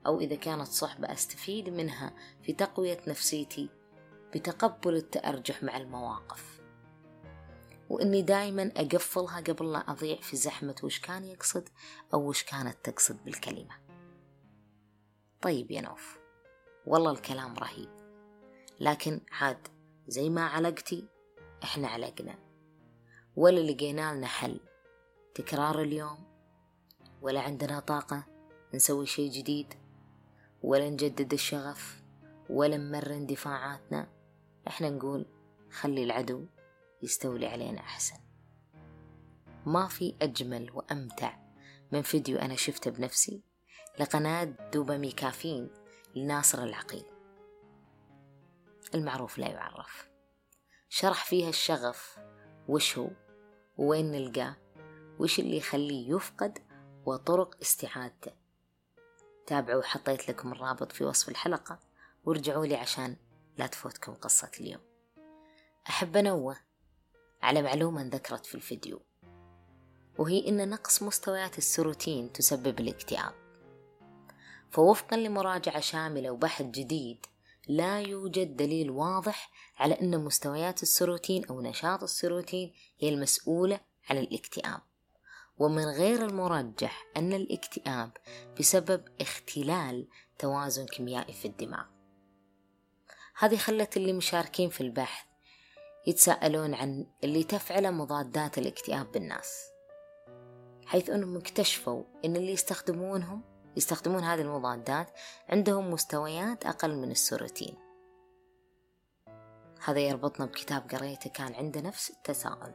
أو 0.06 0.20
إذا 0.20 0.36
كانت 0.36 0.68
صحبة 0.68 1.14
أستفيد 1.14 1.70
منها 1.70 2.14
في 2.44 2.54
تقوية 2.54 3.00
نفسيتي 3.08 3.70
بتقبل 4.36 4.96
التأرجح 4.96 5.64
مع 5.64 5.78
المواقف. 5.78 6.60
وإني 7.90 8.22
دايما 8.22 8.72
أقفلها 8.78 9.40
قبل 9.40 9.72
لا 9.72 9.92
أضيع 9.92 10.22
في 10.22 10.38
زحمة 10.38 10.76
وش 10.84 11.00
كان 11.00 11.24
يقصد 11.24 11.70
أو 12.14 12.30
وش 12.30 12.44
كانت 12.44 12.78
تقصد 12.84 13.24
بالكلمة. 13.26 13.83
طيب 15.44 15.72
يا 15.72 15.82
نوف. 15.82 16.20
والله 16.86 17.12
الكلام 17.12 17.54
رهيب. 17.54 17.90
لكن 18.80 19.22
عاد 19.32 19.68
زي 20.08 20.30
ما 20.30 20.46
علقتي 20.46 21.08
إحنا 21.64 21.88
علقنا. 21.88 22.40
ولا 23.36 23.60
لقينا 23.60 24.14
لنا 24.14 24.28
حل. 24.28 24.60
تكرار 25.36 25.82
اليوم. 25.82 26.18
ولا 27.22 27.42
عندنا 27.42 27.80
طاقة 27.80 28.26
نسوي 28.74 29.06
شيء 29.06 29.32
جديد. 29.32 29.74
ولا 30.62 30.90
نجدد 30.90 31.34
الشغف. 31.34 32.04
ولا 32.50 32.78
نمرن 32.78 33.26
دفاعاتنا 33.26 34.08
إحنا 34.68 34.90
نقول 34.90 35.26
خلي 35.72 36.04
العدو 36.04 36.46
يستولي 37.02 37.48
علينا 37.48 37.80
أحسن. 37.80 38.18
ما 39.66 39.88
في 39.88 40.16
أجمل 40.22 40.72
وأمتع 40.74 41.38
من 41.92 42.02
فيديو 42.02 42.38
أنا 42.38 42.56
شفته 42.56 42.92
بنفسي. 42.92 43.53
لقناة 44.00 44.44
دوبامي 44.44 45.12
كافين 45.12 45.70
لناصر 46.16 46.64
العقيل. 46.64 47.06
المعروف 48.96 49.38
لا 49.38 49.48
يعرف. 49.48 50.10
شرح 50.90 51.26
فيها 51.26 51.50
الشغف 51.50 52.20
وش 52.68 52.98
هو 52.98 53.10
وين 53.78 54.12
نلقاه 54.12 54.56
وش 55.20 55.40
اللي 55.40 55.58
يخليه 55.58 56.16
يفقد 56.16 56.60
وطرق 57.06 57.58
استعادته. 57.62 58.32
تابعوا 59.48 59.82
حطيت 59.82 60.30
لكم 60.30 60.52
الرابط 60.52 60.92
في 60.92 61.04
وصف 61.04 61.30
الحلقة 61.30 61.80
وارجعوا 62.26 62.66
لي 62.66 62.76
عشان 62.76 63.16
لا 63.58 63.68
تفوتكم 63.68 64.14
قصة 64.14 64.52
اليوم. 64.60 64.82
أحب 65.90 66.18
أنوه 66.18 66.58
على 67.42 67.62
معلومة 67.62 68.04
ذكرت 68.04 68.46
في 68.46 68.56
الفيديو 68.56 69.02
وهي 70.18 70.50
أن 70.50 70.70
نقص 70.70 71.04
مستويات 71.04 71.58
السيروتين 71.58 72.32
تسبب 72.32 72.80
الاكتئاب. 72.80 73.43
فوفقا 74.74 75.18
لمراجعة 75.18 75.80
شاملة 75.80 76.32
وبحث 76.32 76.66
جديد 76.66 77.26
لا 77.68 78.02
يوجد 78.02 78.56
دليل 78.56 78.92
واضح 78.92 79.52
على 79.78 79.94
أن 80.02 80.24
مستويات 80.24 80.84
السيروتين 80.84 81.46
أو 81.46 81.62
نشاط 81.62 82.04
السيروتين 82.04 82.74
هي 83.00 83.10
المسؤولة 83.10 83.80
عن 84.10 84.18
الاكتئاب. 84.18 84.82
ومن 85.58 85.86
غير 85.86 86.26
المرجح 86.26 87.06
أن 87.18 87.34
الاكتئاب 87.34 88.12
بسبب 88.60 89.04
اختلال 89.22 90.08
توازن 90.40 90.86
كيميائي 90.86 91.34
في 91.34 91.46
الدماغ. 91.46 91.86
هذه 93.38 93.58
خلت 93.58 93.98
اللي 93.98 94.14
مشاركين 94.14 94.70
في 94.70 94.82
البحث 94.82 95.26
يتساءلون 96.08 96.74
عن 96.74 97.08
اللي 97.24 97.44
تفعله 97.44 97.92
مضادات 97.92 98.58
الاكتئاب 98.58 99.12
بالناس 99.12 99.70
حيث 100.86 101.10
أنهم 101.10 101.38
اكتشفوا 101.38 102.04
أن 102.26 102.36
اللي 102.36 102.52
يستخدمونهم 102.52 103.53
يستخدمون 103.78 104.24
هذه 104.24 104.42
المضادات 104.42 105.08
عندهم 105.50 105.92
مستويات 105.92 106.66
أقل 106.66 106.96
من 106.96 107.12
السيروتين 107.12 107.84
هذا 109.86 110.00
يربطنا 110.00 110.46
بكتاب 110.46 110.90
قريته 110.92 111.30
كان 111.30 111.54
عنده 111.54 111.82
نفس 111.82 112.10
التساؤل 112.10 112.74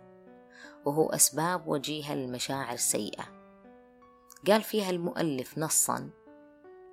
وهو 0.84 1.08
أسباب 1.10 1.68
وجيهة 1.68 2.14
للمشاعر 2.14 2.74
السيئة. 2.74 3.24
قال 4.46 4.62
فيها 4.62 4.90
المؤلف 4.90 5.58
نصا 5.58 6.10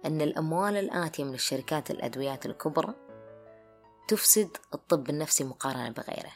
أن 0.05 0.21
الأموال 0.21 0.77
الآتية 0.77 1.23
من 1.23 1.33
الشركات 1.33 1.91
الأدويات 1.91 2.45
الكبرى 2.45 2.93
تفسد 4.07 4.57
الطب 4.73 5.09
النفسي 5.09 5.43
مقارنة 5.43 5.89
بغيره. 5.89 6.31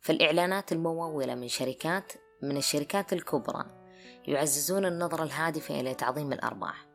فالإعلانات 0.00 0.72
الممولة 0.72 1.34
من 1.34 1.48
شركات 1.48 2.12
من 2.42 2.56
الشركات 2.56 3.12
الكبرى 3.12 3.85
يعززون 4.26 4.84
النظرة 4.84 5.22
الهادفة 5.22 5.80
إلى 5.80 5.94
تعظيم 5.94 6.32
الأرباح 6.32 6.86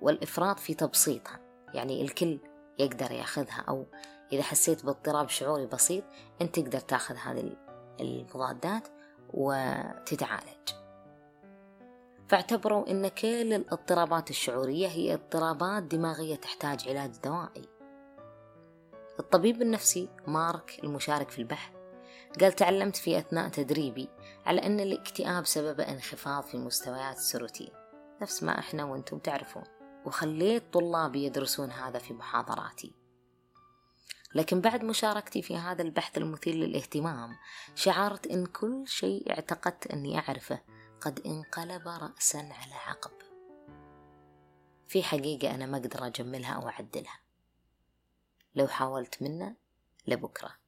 والإفراط 0.00 0.58
في 0.58 0.74
تبسيطها. 0.74 1.40
يعني 1.74 2.02
الكل 2.02 2.38
يقدر 2.78 3.12
يأخذها 3.12 3.64
أو 3.68 3.86
إذا 4.32 4.42
حسيت 4.42 4.84
باضطراب 4.84 5.28
شعوري 5.28 5.66
بسيط 5.66 6.04
أنت 6.42 6.60
تقدر 6.60 6.80
تأخذ 6.80 7.14
هذه 7.14 7.56
المضادات 8.00 8.88
وتتعالج. 9.34 10.68
فاعتبروا 12.28 12.90
أن 12.90 13.08
كل 13.08 13.52
الاضطرابات 13.52 14.30
الشعورية 14.30 14.88
هي 14.88 15.14
اضطرابات 15.14 15.82
دماغية 15.82 16.36
تحتاج 16.36 16.88
علاج 16.88 17.10
دوائي. 17.24 17.68
الطبيب 19.18 19.62
النفسي 19.62 20.08
مارك 20.26 20.80
المشارك 20.84 21.30
في 21.30 21.38
البحث 21.38 21.73
قال 22.40 22.52
تعلمت 22.52 22.96
في 22.96 23.18
أثناء 23.18 23.48
تدريبي 23.48 24.08
على 24.46 24.66
أن 24.66 24.80
الاكتئاب 24.80 25.46
سببه 25.46 25.84
انخفاض 25.84 26.44
في 26.44 26.56
مستويات 26.56 27.16
السيروتين 27.16 27.84
نفس 28.22 28.42
ما 28.42 28.58
إحنا 28.58 28.84
وأنتم 28.84 29.18
تعرفون. 29.18 29.64
وخليت 30.04 30.72
طلابي 30.72 31.24
يدرسون 31.24 31.70
هذا 31.70 31.98
في 31.98 32.14
محاضراتي. 32.14 32.94
لكن 34.34 34.60
بعد 34.60 34.84
مشاركتي 34.84 35.42
في 35.42 35.56
هذا 35.56 35.82
البحث 35.82 36.18
المثير 36.18 36.54
للاهتمام 36.54 37.36
شعرت 37.74 38.26
أن 38.26 38.46
كل 38.46 38.88
شيء 38.88 39.30
اعتقدت 39.30 39.86
أني 39.86 40.18
أعرفه 40.18 40.60
قد 41.00 41.20
انقلب 41.26 41.88
راسا 41.88 42.38
على 42.38 42.74
عقب. 42.86 43.12
في 44.88 45.02
حقيقة 45.02 45.54
أنا 45.54 45.66
ما 45.66 45.76
أقدر 45.76 46.06
أجملها 46.06 46.52
أو 46.54 46.68
أعدلها. 46.68 47.20
لو 48.54 48.66
حاولت 48.66 49.22
منه 49.22 49.56
لبكرة. 50.06 50.63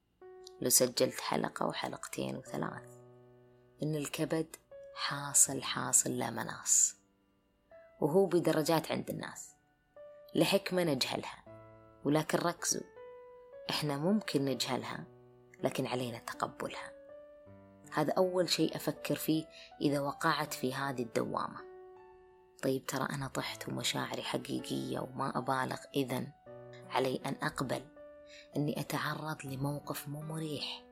لو 0.61 0.69
سجلت 0.69 1.21
حلقة 1.21 1.67
وحلقتين 1.67 2.37
وثلاث. 2.37 2.99
إن 3.83 3.95
الكبد 3.95 4.57
حاصل 4.95 5.63
حاصل 5.63 6.11
لا 6.11 6.31
مناص. 6.31 6.97
وهو 8.01 8.27
بدرجات 8.27 8.93
عند 8.93 9.11
الناس. 9.11 9.51
لحكمة 10.35 10.85
نجهلها. 10.85 11.45
ولكن 12.05 12.39
ركزوا. 12.39 12.87
إحنا 13.71 13.97
ممكن 13.97 14.45
نجهلها 14.45 15.05
لكن 15.63 15.87
علينا 15.87 16.19
تقبلها. 16.19 16.93
هذا 17.93 18.13
أول 18.13 18.49
شيء 18.51 18.77
أفكر 18.77 19.15
فيه 19.15 19.47
إذا 19.81 20.01
وقعت 20.01 20.55
في 20.55 20.75
هذه 20.75 21.03
الدوامة. 21.03 21.61
طيب 22.63 22.87
ترى 22.87 23.09
أنا 23.11 23.29
طحت 23.29 23.69
ومشاعري 23.69 24.23
حقيقية 24.23 24.99
وما 24.99 25.39
أبالغ 25.39 25.79
إذا 25.95 26.27
علي 26.91 27.21
أن 27.27 27.37
أقبل. 27.43 27.96
أني 28.57 28.81
أتعرض 28.81 29.37
لموقف 29.45 30.09
مو 30.09 30.23
مريح 30.23 30.85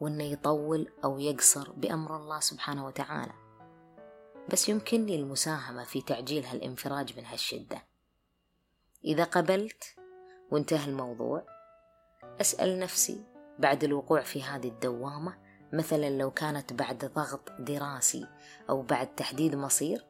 وأنه 0.00 0.24
يطول 0.24 0.92
أو 1.04 1.18
يقصر 1.18 1.72
بأمر 1.72 2.16
الله 2.16 2.40
سبحانه 2.40 2.86
وتعالى. 2.86 3.32
بس 4.52 4.68
يمكنني 4.68 5.16
المساهمة 5.16 5.84
في 5.84 6.02
تعجيل 6.02 6.44
هالانفراج 6.44 7.18
من 7.18 7.24
هالشدة. 7.24 7.84
إذا 9.04 9.24
قبلت 9.24 9.84
وانتهى 10.50 10.90
الموضوع 10.90 11.46
أسأل 12.40 12.78
نفسي 12.78 13.24
بعد 13.58 13.84
الوقوع 13.84 14.20
في 14.20 14.42
هذه 14.42 14.68
الدوامة 14.68 15.38
مثلا 15.72 16.10
لو 16.10 16.30
كانت 16.30 16.72
بعد 16.72 17.04
ضغط 17.14 17.52
دراسي 17.58 18.26
أو 18.70 18.82
بعد 18.82 19.14
تحديد 19.14 19.54
مصير 19.54 20.04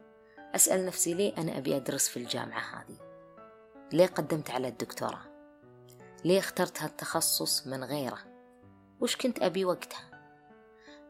أسأل 0.55 0.87
نفسي 0.87 1.15
ليه 1.15 1.37
أنا 1.39 1.59
أبي 1.59 1.77
أدرس 1.77 2.09
في 2.09 2.17
الجامعة 2.17 2.61
هذه؟ 2.61 2.97
ليه 3.93 4.07
قدمت 4.07 4.51
على 4.51 4.69
الدكتوراه؟ 4.69 5.32
ليه 6.25 6.39
اخترت 6.39 6.83
هالتخصص 6.83 7.67
من 7.67 7.85
غيره؟ 7.85 8.19
وش 9.01 9.17
كنت 9.17 9.43
أبي 9.43 9.65
وقتها؟ 9.65 10.11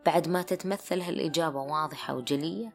بعد 0.06 0.28
ما 0.28 0.42
تتمثل 0.42 1.00
هالإجابة 1.00 1.60
واضحة 1.60 2.14
وجلية 2.14 2.72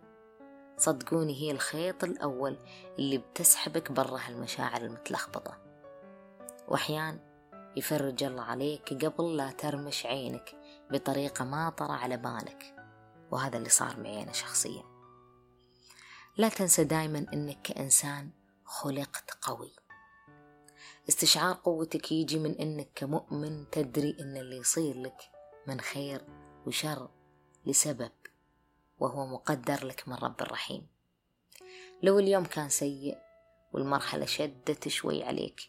صدقوني 0.78 1.42
هي 1.42 1.52
الخيط 1.52 2.04
الأول 2.04 2.58
اللي 3.00 3.18
بتسحبك 3.18 3.92
برا 3.92 4.20
هالمشاعر 4.26 4.82
المتلخبطة. 4.82 5.58
وأحيان 6.68 7.20
يفرج 7.78 8.24
الله 8.24 8.44
عليك 8.44 9.06
قبل 9.06 9.38
لا 9.38 9.52
ترمش 9.52 10.06
عينك 10.06 10.56
بطريقة 10.92 11.46
ما 11.46 11.70
طرى 11.70 11.94
على 11.94 12.18
بالك. 12.18 12.76
وهذا 13.32 13.58
اللي 13.58 13.70
صار 13.70 14.00
معي 14.00 14.24
أنا 14.24 14.32
شخصيا. 14.32 14.84
لا 16.38 16.50
تنسى 16.50 16.84
دايما 16.84 17.26
أنك 17.34 17.62
كإنسان 17.62 18.32
خلقت 18.66 19.38
قوي. 19.42 19.72
استشعار 21.10 21.54
قوتك 21.64 22.12
يجي 22.12 22.40
من 22.40 22.56
أنك 22.56 22.90
كمؤمن 22.96 23.70
تدري 23.72 24.18
أن 24.20 24.38
اللي 24.38 24.58
يصير 24.58 25.02
لك 25.02 25.22
من 25.68 25.82
خير 25.82 26.22
وشر 26.66 27.10
لسبب 27.66 28.12
وهو 29.00 29.26
مقدر 29.26 29.86
لك 29.86 30.08
من 30.08 30.16
رب 30.16 30.42
الرحيم. 30.42 30.88
لو 32.04 32.20
اليوم 32.20 32.46
كان 32.46 32.70
سيء 32.70 33.18
والمرحلة 33.74 34.26
شدت 34.26 34.88
شوي 34.88 35.24
عليك 35.24 35.62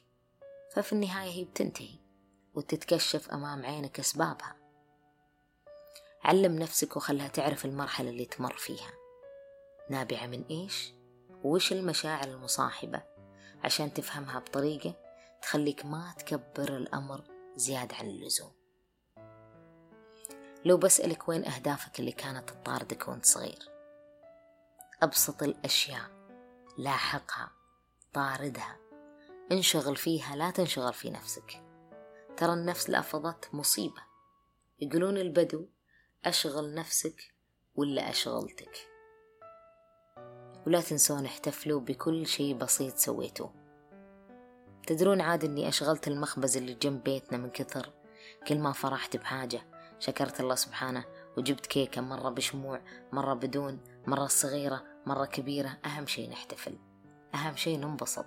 ففي 0.73 0.93
النهاية 0.93 1.31
هي 1.31 1.45
بتنتهي 1.45 1.99
وتتكشف 2.55 3.31
أمام 3.31 3.67
عينك 3.67 4.01
أسبابها. 4.01 4.57
علم 6.25 6.59
نفسك 6.59 6.97
وخلها 6.97 7.29
تعرف 7.29 7.65
المرحلة 7.65 8.11
اللي 8.11 8.25
تمر 8.25 8.57
فيها. 8.57 8.93
نابعة 9.91 10.27
من 10.27 10.45
إيش؟ 10.51 10.93
وإيش 11.45 11.73
المشاعر 11.73 12.29
المصاحبة؟ 12.29 13.03
عشان 13.65 13.95
تفهمها 13.95 14.39
بطريقة 14.39 15.08
تخليك 15.43 15.85
ما 15.85 16.15
تكبر 16.19 16.77
الأمر 16.77 17.25
زيادة 17.57 17.97
عن 17.97 18.07
اللزوم. 18.07 18.53
لو 20.65 20.77
بسألك 20.77 21.29
وين 21.29 21.45
أهدافك 21.45 22.01
اللي 22.01 22.13
كانت 22.13 22.51
تطاردك 22.51 23.09
وانت 23.09 23.27
صغير؟ 23.27 23.69
أبسط 25.03 25.43
الأشياء 25.43 26.11
لاحقها 26.79 27.51
طاردها 28.13 28.77
انشغل 29.53 29.97
فيها 29.97 30.37
لا 30.37 30.51
تنشغل 30.51 30.95
في 30.95 31.11
نفسك. 31.11 31.63
ترى 32.37 32.53
النفس 32.53 32.91
لأفضت 32.91 33.55
مصيبة. 33.55 34.03
يقولون 34.81 35.17
البدو 35.17 35.67
أشغل 36.25 36.75
نفسك 36.75 37.35
ولا 37.77 38.11
أشغلتك؟ 38.11 38.89
ولا 40.67 40.81
تنسون 40.81 41.25
احتفلوا 41.25 41.81
بكل 41.81 42.27
شيء 42.27 42.55
بسيط 42.55 42.97
سويتوه. 42.97 43.58
تدرون 44.89 45.21
عاد 45.21 45.45
إني 45.45 45.69
أشغلت 45.69 46.09
المخبز 46.09 46.57
اللي 46.57 46.75
جنب 46.75 47.05
بيتنا 47.05 47.39
من 47.39 47.51
كثر 47.51 47.93
كل 48.47 48.59
ما 48.59 48.73
فرحت 48.73 49.17
بحاجة. 49.17 49.61
شكرت 49.99 50.41
الله 50.41 50.55
سبحانه 50.55 51.05
وجبت 51.37 51.67
كيكة 51.67 52.01
مرة 52.01 52.29
بشموع 52.29 52.81
مرة 53.13 53.35
بدون 53.35 53.81
مرة 54.07 54.27
صغيرة 54.27 54.85
مرة 55.07 55.25
كبيرة. 55.25 55.79
أهم 55.85 56.07
شي 56.07 56.29
نحتفل 56.29 56.79
أهم 57.35 57.57
شي 57.57 57.77
ننبسط. 57.77 58.27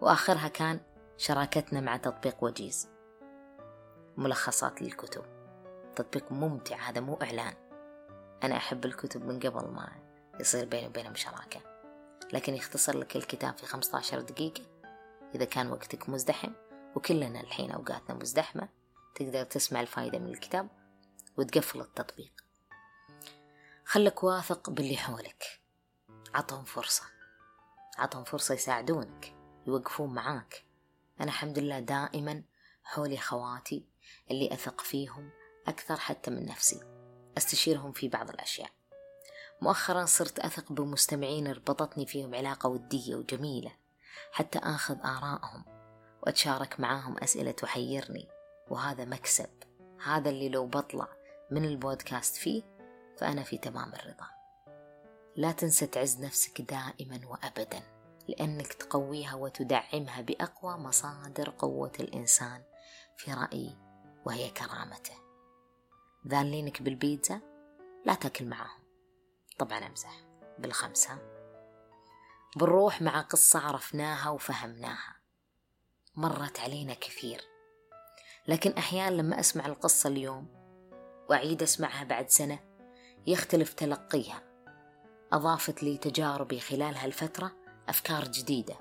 وآخرها 0.00 0.48
كان 0.48 0.80
شراكتنا 1.16 1.80
مع 1.80 1.96
تطبيق 1.96 2.44
وجيز. 2.44 2.88
ملخصات 4.16 4.82
للكتب. 4.82 5.24
تطبيق 5.96 6.32
ممتع 6.32 6.76
هذا 6.76 7.00
مو 7.00 7.18
إعلان. 7.22 7.54
أنا 8.42 8.56
أحب 8.56 8.84
الكتب 8.84 9.24
من 9.24 9.38
قبل 9.38 9.68
ما 9.68 9.88
يصير 10.40 10.64
بيني 10.64 10.86
وبينهم 10.86 11.14
شراكة. 11.14 11.60
لكن 12.32 12.54
يختصر 12.54 12.98
لك 12.98 13.16
الكتاب 13.16 13.58
في 13.58 13.66
15 13.66 14.20
دقيقة. 14.20 14.79
إذا 15.34 15.44
كان 15.44 15.70
وقتك 15.70 16.08
مزدحم 16.08 16.52
وكلنا 16.96 17.40
الحين 17.40 17.70
أوقاتنا 17.70 18.16
مزدحمة 18.16 18.68
تقدر 19.14 19.44
تسمع 19.44 19.80
الفايدة 19.80 20.18
من 20.18 20.28
الكتاب 20.28 20.68
وتقفل 21.36 21.80
التطبيق. 21.80 22.32
خلك 23.84 24.24
واثق 24.24 24.70
باللي 24.70 24.96
حولك. 24.96 25.44
عطهم 26.34 26.64
فرصة. 26.64 27.02
عطهم 27.98 28.24
فرصة 28.24 28.54
يساعدونك 28.54 29.34
يوقفون 29.66 30.14
معاك. 30.14 30.64
أنا 31.20 31.28
الحمد 31.28 31.58
لله 31.58 31.80
دائما 31.80 32.42
حولي 32.82 33.16
خواتي 33.16 33.86
اللي 34.30 34.52
أثق 34.52 34.80
فيهم 34.80 35.30
أكثر 35.66 35.96
حتى 35.96 36.30
من 36.30 36.46
نفسي. 36.46 36.80
أستشيرهم 37.38 37.92
في 37.92 38.08
بعض 38.08 38.30
الأشياء. 38.30 38.70
مؤخرا 39.62 40.04
صرت 40.04 40.38
أثق 40.38 40.72
بمستمعين 40.72 41.52
ربطتني 41.52 42.06
فيهم 42.06 42.34
علاقة 42.34 42.68
ودية 42.68 43.16
وجميلة. 43.16 43.79
حتى 44.32 44.58
آخذ 44.58 44.96
آرائهم 45.04 45.64
وأتشارك 46.22 46.80
معاهم 46.80 47.18
أسئلة 47.18 47.50
تحيرني. 47.50 48.28
وهذا 48.70 49.04
مكسب. 49.04 49.50
هذا 50.04 50.30
اللي 50.30 50.48
لو 50.48 50.66
بطلع 50.66 51.08
من 51.50 51.64
البودكاست 51.64 52.36
فيه 52.36 52.62
فأنا 53.18 53.42
في 53.42 53.58
تمام 53.58 53.92
الرضا. 53.92 54.26
لا 55.36 55.52
تنسى 55.52 55.86
تعز 55.86 56.20
نفسك 56.20 56.60
دائما 56.60 57.20
وأبدا 57.26 57.82
لأنك 58.28 58.72
تقويها 58.72 59.34
وتدعمها 59.34 60.20
بأقوى 60.20 60.76
مصادر 60.76 61.50
قوة 61.58 61.92
الإنسان 62.00 62.62
في 63.16 63.32
رأيي 63.32 63.76
وهي 64.26 64.50
كرامته. 64.50 65.14
ذالينك 66.28 66.82
بالبيتزا؟ 66.82 67.40
لا 68.06 68.14
تاكل 68.14 68.44
معاهم. 68.44 68.80
طبعا 69.58 69.78
أمزح. 69.78 70.30
بالخمسة 70.58 71.39
بنروح 72.56 73.02
مع 73.02 73.20
قصة 73.20 73.58
عرفناها 73.58 74.30
وفهمناها. 74.30 75.16
مرت 76.16 76.60
علينا 76.60 76.94
كثير. 76.94 77.40
لكن 78.48 78.72
أحيانا 78.72 79.14
لما 79.14 79.40
أسمع 79.40 79.66
القصة 79.66 80.08
اليوم 80.08 80.48
وأعيد 81.28 81.62
أسمعها 81.62 82.04
بعد 82.04 82.28
سنة 82.28 82.58
يختلف 83.26 83.72
تلقيها. 83.72 84.42
أضافت 85.32 85.82
لي 85.82 85.98
تجاربي 85.98 86.60
خلال 86.60 86.96
هالفترة 86.96 87.52
أفكار 87.88 88.28
جديدة 88.28 88.76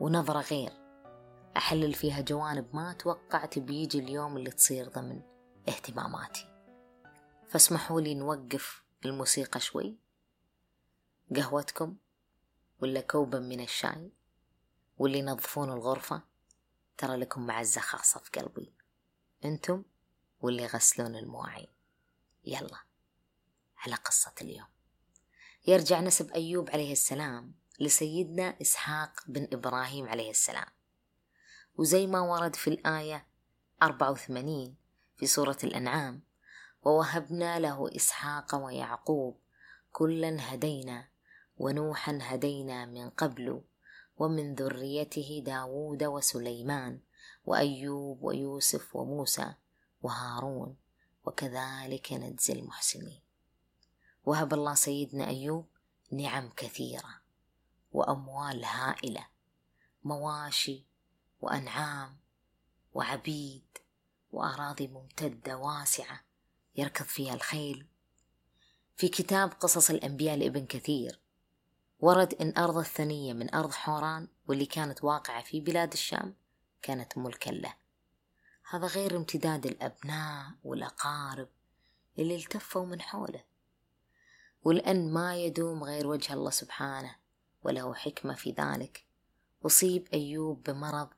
ونظرة 0.00 0.40
غير. 0.40 0.72
أحلل 1.56 1.94
فيها 1.94 2.20
جوانب 2.20 2.76
ما 2.76 2.92
توقعت 2.92 3.58
بيجي 3.58 3.98
اليوم 3.98 4.36
اللي 4.36 4.50
تصير 4.50 4.88
ضمن 4.88 5.22
اهتماماتي. 5.68 6.46
فاسمحوا 7.48 8.00
لي 8.00 8.14
نوقف 8.14 8.84
الموسيقى 9.04 9.60
شوي. 9.60 9.98
قهوتكم. 11.36 11.96
ولا 12.80 13.00
كوبا 13.00 13.38
من 13.38 13.60
الشاي 13.60 14.12
واللي 14.98 15.18
ينظفون 15.18 15.72
الغرفة 15.72 16.22
ترى 16.98 17.16
لكم 17.16 17.46
معزة 17.46 17.80
خاصة 17.80 18.20
في 18.20 18.30
قلبي. 18.30 18.72
أنتم 19.44 19.82
واللي 20.40 20.62
يغسلون 20.62 21.16
المواعين. 21.16 21.68
يلا 22.44 22.78
على 23.76 23.94
قصة 23.94 24.32
اليوم. 24.40 24.66
يرجع 25.66 26.00
نسب 26.00 26.30
أيوب 26.30 26.70
عليه 26.70 26.92
السلام 26.92 27.54
لسيدنا 27.80 28.56
إسحاق 28.62 29.22
بن 29.26 29.48
إبراهيم 29.52 30.08
عليه 30.08 30.30
السلام. 30.30 30.68
وزي 31.76 32.06
ما 32.06 32.20
ورد 32.20 32.56
في 32.56 32.70
الآية 32.70 33.26
84 33.82 34.76
في 35.16 35.26
سورة 35.26 35.58
الأنعام 35.64 36.22
ووهبنا 36.82 37.58
له 37.58 37.96
إسحاق 37.96 38.54
ويعقوب 38.54 39.40
كلا 39.92 40.54
هدينا 40.54 41.08
ونوحا 41.58 42.18
هدينا 42.22 42.86
من 42.86 43.10
قبل 43.10 43.62
ومن 44.18 44.54
ذريته 44.54 45.42
داود 45.46 46.04
وسليمان 46.04 47.00
وأيوب 47.44 48.22
ويوسف 48.22 48.96
وموسى 48.96 49.54
وهارون 50.02 50.76
وكذلك 51.24 52.12
نجزي 52.12 52.52
المحسنين. 52.52 53.20
وهب 54.24 54.54
الله 54.54 54.74
سيدنا 54.74 55.28
أيوب 55.28 55.66
نعم 56.12 56.50
كثيرة 56.56 57.20
وأموال 57.92 58.64
هائلة 58.64 59.26
مواشي 60.04 60.84
وأنعام 61.40 62.16
وعبيد 62.94 63.78
وأراضي 64.32 64.86
ممتدة 64.88 65.56
واسعة 65.56 66.20
يركض 66.76 67.04
فيها 67.04 67.34
الخيل. 67.34 67.86
في 68.96 69.08
كتاب 69.08 69.50
قصص 69.50 69.90
الأنبياء 69.90 70.36
لابن 70.36 70.66
كثير 70.66 71.20
ورد 72.00 72.34
إن 72.34 72.52
أرض 72.58 72.76
الثنية 72.76 73.32
من 73.32 73.54
أرض 73.54 73.72
حوران 73.72 74.28
واللي 74.46 74.66
كانت 74.66 75.04
واقعة 75.04 75.42
في 75.42 75.60
بلاد 75.60 75.92
الشام 75.92 76.34
كانت 76.82 77.18
ملكا 77.18 77.50
له. 77.50 77.74
هذا 78.70 78.86
غير 78.86 79.16
امتداد 79.16 79.66
الأبناء 79.66 80.52
والأقارب 80.64 81.48
اللي 82.18 82.36
التفوا 82.36 82.86
من 82.86 83.00
حوله. 83.00 83.44
ولأن 84.62 85.12
ما 85.12 85.36
يدوم 85.36 85.84
غير 85.84 86.06
وجه 86.06 86.32
الله 86.32 86.50
سبحانه 86.50 87.16
وله 87.62 87.94
حكمة 87.94 88.34
في 88.34 88.52
ذلك. 88.52 89.04
أصيب 89.66 90.08
أيوب 90.12 90.62
بمرض 90.62 91.08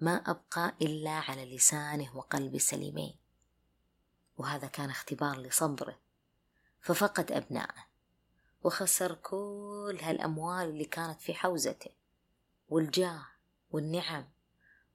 ما 0.00 0.14
أبقى 0.16 0.74
إلا 0.82 1.10
على 1.10 1.56
لسانه 1.56 2.16
وقلب 2.16 2.58
سليمين. 2.58 3.16
وهذا 4.36 4.66
كان 4.66 4.90
اختبار 4.90 5.38
لصبره. 5.38 5.98
ففقد 6.80 7.32
أبنائه. 7.32 7.83
وخسر 8.64 9.14
كل 9.14 9.98
هالأموال 10.02 10.68
اللي 10.68 10.84
كانت 10.84 11.20
في 11.20 11.34
حوزته 11.34 11.90
والجاه 12.68 13.26
والنعم 13.70 14.28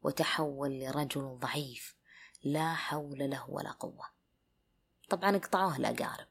وتحول 0.01 0.79
لرجل 0.79 1.37
ضعيف 1.39 1.95
لا 2.43 2.73
حول 2.73 3.29
له 3.29 3.49
ولا 3.49 3.71
قوة. 3.71 4.05
طبعا 5.09 5.37
قطعوه 5.37 5.77
الأقارب 5.77 6.27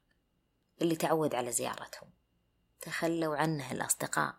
اللي 0.83 0.97
تعود 0.97 1.35
على 1.35 1.53
زيارتهم. 1.53 2.11
تخلوا 2.81 3.37
عنه 3.37 3.73
الأصدقاء. 3.73 4.35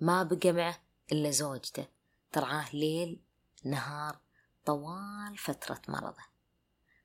ما 0.00 0.22
بقى 0.22 0.52
معه 0.52 0.80
إلا 1.12 1.30
زوجته. 1.30 1.86
ترعاه 2.32 2.76
ليل 2.76 3.20
نهار 3.64 4.18
طوال 4.64 5.38
فترة 5.38 5.82
مرضه. 5.88 6.24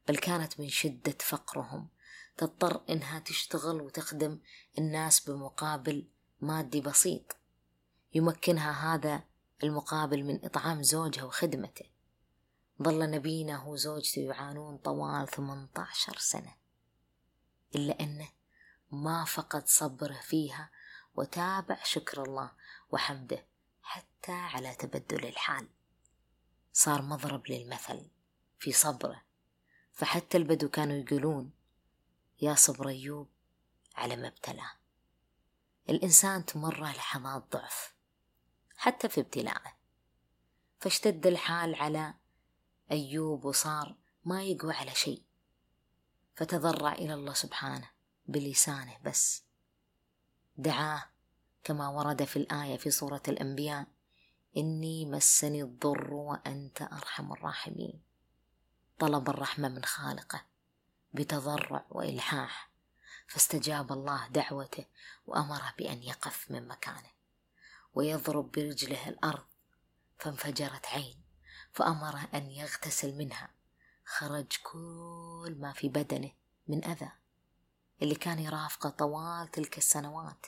بل 0.08 0.18
كانت 0.18 0.60
من 0.60 0.70
شدة 0.70 1.18
فقرهم 1.20 1.88
تضطر 2.38 2.82
إنها 2.90 3.20
تشتغل 3.20 3.82
وتخدم 3.82 4.40
الناس 4.78 5.20
بمقابل 5.30 6.08
مادي 6.42 6.82
بسيط. 6.82 7.36
يمكنها 8.14 8.96
هذا 8.96 9.24
المقابل 9.64 10.24
من 10.24 10.46
إطعام 10.46 10.84
زوجها 10.84 11.24
وخدمته. 11.24 11.86
ظل 12.84 13.12
نبينا 13.12 13.64
وزوجته 13.64 14.20
يعانون 14.20 14.78
طوال 14.78 15.28
18 15.28 16.18
سنة. 16.18 16.56
إلا 17.76 18.00
أنه 18.00 18.30
ما 18.92 19.26
فقد 19.26 19.68
صبره 19.68 20.20
فيها 20.22 20.70
وتابع 21.16 21.84
شكر 21.84 22.24
الله 22.24 22.52
وحمده 22.92 23.46
حتى 23.82 24.32
على 24.32 24.76
تبدل 24.76 25.26
الحال. 25.26 25.68
صار 26.74 27.02
مضرب 27.02 27.48
للمثل 27.48 28.10
في 28.60 28.72
صبره. 28.72 29.22
فحتى 29.94 30.38
البدو 30.38 30.70
كانوا 30.70 30.96
يقولون 30.96 31.52
يا 32.42 32.56
صبر 32.56 32.88
أيوب 32.88 33.30
على 33.96 34.16
ما 34.16 34.28
ابتلاه 34.28 34.72
الإنسان 35.90 36.46
تمره 36.46 36.92
لحظات 36.92 37.52
ضعف 37.52 37.96
حتى 38.76 39.10
في 39.10 39.22
ابتلاءه 39.22 39.74
فاشتد 40.80 41.28
الحال 41.28 41.76
على 41.76 42.14
أيوب 42.92 43.46
وصار 43.46 43.96
ما 44.26 44.44
يقوى 44.44 44.74
على 44.74 44.92
شيء. 44.96 45.24
فتضرع 46.36 46.94
إلى 46.94 47.14
الله 47.14 47.34
سبحانه 47.34 47.90
بلسانه 48.28 48.98
بس. 49.06 49.44
دعاه 50.58 51.04
كما 51.64 51.90
ورد 51.90 52.24
في 52.24 52.36
الآية 52.36 52.78
في 52.78 52.92
سورة 52.92 53.22
الأنبياء 53.28 53.88
إني 54.58 55.06
مسني 55.06 55.64
الضر 55.64 56.14
وأنت 56.14 56.82
أرحم 56.82 57.32
الراحمين. 57.32 58.02
طلب 59.00 59.30
الرحمة 59.30 59.70
من 59.70 59.86
خالقه. 59.86 60.46
بتضرع 61.14 61.86
وإلحاح. 61.90 62.70
فاستجاب 63.28 63.92
الله 63.92 64.28
دعوته 64.28 64.86
وأمره 65.26 65.74
بأن 65.78 66.04
يقف 66.04 66.52
من 66.52 66.68
مكانه 66.68 67.12
ويضرب 67.94 68.52
برجله 68.52 69.10
الأرض. 69.10 69.46
فانفجرت 70.20 70.86
عين 70.86 71.24
فأمره 71.74 72.30
أن 72.34 72.52
يغتسل 72.52 73.18
منها. 73.18 73.50
خرج 74.06 74.48
كل 74.64 75.56
ما 75.60 75.74
في 75.74 75.90
بدنه 75.90 76.32
من 76.68 76.86
أذى 76.86 77.12
اللي 78.02 78.16
كان 78.16 78.40
يرافقه 78.40 78.90
طوال 78.90 79.52
تلك 79.52 79.78
السنوات. 79.78 80.46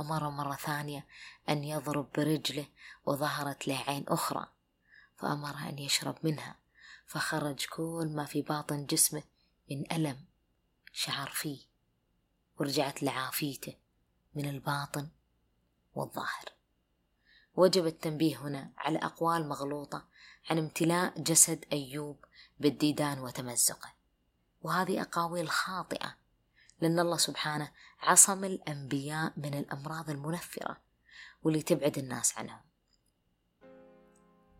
أمره 0.00 0.30
مرة 0.30 0.54
ثانية 0.54 1.06
أن 1.48 1.64
يضرب 1.64 2.12
برجله 2.12 2.66
وظهرت 3.06 3.68
له 3.68 3.84
عين 3.88 4.04
أخرى. 4.08 4.46
فأمره 5.16 5.68
أن 5.68 5.78
يشرب 5.78 6.18
منها. 6.22 6.56
فخرج 7.06 7.66
كل 7.66 8.12
ما 8.14 8.24
في 8.24 8.42
باطن 8.42 8.86
جسمه 8.86 9.22
من 9.70 9.92
ألم 9.92 10.24
شعر 10.92 11.30
فيه 11.30 11.60
ورجعت 12.58 13.02
لعافيته 13.02 13.74
من 14.34 14.48
الباطن 14.48 15.08
والظاهر. 15.94 16.52
وجب 17.54 17.86
التنبيه 17.86 18.36
هنا 18.36 18.72
على 18.76 18.98
أقوال 18.98 19.48
مغلوطة 19.48 20.08
عن 20.50 20.58
امتلاء 20.58 21.22
جسد 21.22 21.64
أيوب 21.72 22.24
بالديدان 22.60 23.18
وتمزقه. 23.18 23.92
وهذه 24.62 25.02
أقاويل 25.02 25.50
خاطئة 25.50 26.16
لأن 26.80 26.98
الله 26.98 27.16
سبحانه 27.16 27.72
عصم 28.00 28.44
الأنبياء 28.44 29.32
من 29.36 29.54
الأمراض 29.54 30.10
المنفرة 30.10 30.76
واللي 31.42 31.62
تبعد 31.62 31.98
الناس 31.98 32.38
عنهم. 32.38 32.60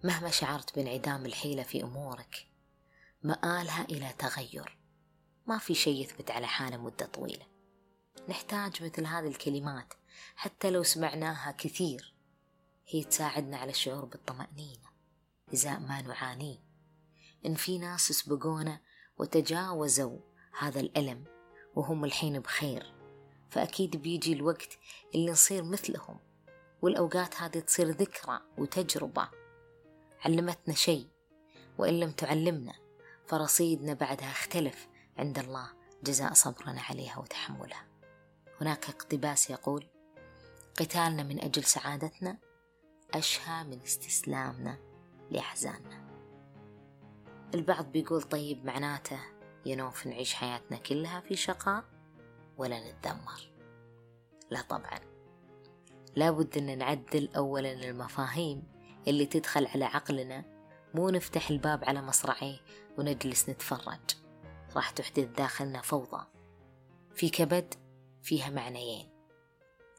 مهما 0.05 0.31
شعرت 0.31 0.75
بانعدام 0.75 1.27
الحيلة 1.27 1.63
في 1.63 1.83
أمورك 1.83 2.47
مآلها 3.23 3.85
إلى 3.85 4.13
تغير. 4.19 4.79
ما 5.47 5.59
في 5.59 5.75
شيء 5.75 6.01
يثبت 6.01 6.31
على 6.31 6.47
حاله 6.47 6.77
مدة 6.77 7.07
طويلة. 7.07 7.47
نحتاج 8.29 8.83
مثل 8.83 9.07
هذه 9.07 9.27
الكلمات 9.27 9.95
حتى 10.37 10.71
لو 10.71 10.83
سمعناها 10.83 11.53
كثير. 11.53 12.15
هي 12.89 13.05
تساعدنا 13.05 13.57
على 13.57 13.71
الشعور 13.71 14.05
بالطمأنينة 14.05 14.89
إزاء 15.55 15.81
ما 15.81 16.03
نعانيه. 16.03 16.59
إن 17.47 17.55
في 17.55 17.79
ناس 17.79 18.13
سبقونا 18.13 18.81
وتجاوزوا 19.19 20.19
هذا 20.59 20.81
الألم 20.81 21.25
وهم 21.75 22.05
الحين 22.05 22.41
بخير 22.41 22.95
فأكيد 23.51 23.97
بيجي 23.97 24.33
الوقت 24.33 24.79
اللي 25.15 25.31
نصير 25.33 25.63
مثلهم 25.63 26.19
والأوقات 26.83 27.35
هذه 27.35 27.59
تصير 27.59 27.91
ذكرى 27.91 28.41
وتجربة. 28.59 29.29
علمتنا 30.25 30.75
شيء 30.75 31.07
وإن 31.79 32.01
لم 32.01 32.11
تعلمنا 32.11 32.75
فرصيدنا 33.27 33.95
بعدها 33.95 34.31
اختلف 34.31 34.89
عند 35.19 35.39
الله 35.39 35.69
جزاء 36.03 36.33
صبرنا 36.33 36.81
عليها 36.81 37.19
وتحملها. 37.19 37.87
هناك 38.61 38.89
اقتباس 38.89 39.51
يقول 39.51 39.87
قتالنا 40.79 41.23
من 41.23 41.41
أجل 41.41 41.65
سعادتنا 41.65 42.39
أشهى 43.15 43.65
من 43.65 43.83
استسلامنا 43.83 44.79
لأحزاننا. 45.31 46.07
البعض 47.55 47.93
بيقول 47.93 48.23
طيب 48.23 48.65
معناته 48.65 49.19
ينوف 49.67 50.07
نعيش 50.07 50.35
حياتنا 50.35 50.77
كلها 50.77 51.21
في 51.21 51.37
شقاء 51.37 51.85
ولا 52.57 52.91
نتدمر 52.91 53.51
لا 54.51 54.63
طبعا. 54.63 55.01
لابد 56.17 56.59
أن 56.59 56.79
نعدل 56.79 57.29
أولا 57.37 57.73
المفاهيم 57.73 58.63
اللي 59.09 59.27
تدخل 59.27 59.67
على 59.67 59.85
عقلنا 59.85 60.45
مو 60.95 61.11
نفتح 61.11 61.51
الباب 61.51 61.85
على 61.85 62.03
مصرعيه 62.03 62.59
ونجلس 62.99 63.49
نتفرج. 63.49 64.26
راح 64.77 64.91
تحدث 64.91 65.25
داخلنا 65.25 65.81
فوضى. 65.83 66.27
في 67.15 67.29
كبد 67.29 67.75
فيها 68.23 68.51
معنيين. 68.51 69.09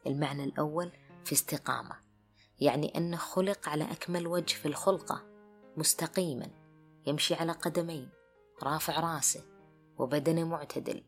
المعنى 0.07 0.43
الأول 0.43 0.91
في 1.25 1.33
استقامة 1.33 1.95
يعني 2.59 2.97
أنه 2.97 3.17
خلق 3.17 3.69
على 3.69 3.91
أكمل 3.91 4.27
وجه 4.27 4.53
في 4.53 4.67
الخلقة 4.67 5.23
مستقيما 5.77 6.47
يمشي 7.07 7.33
على 7.33 7.51
قدمين 7.51 8.09
رافع 8.63 8.99
راسه 8.99 9.43
وبدنه 9.97 10.43
معتدل 10.43 11.03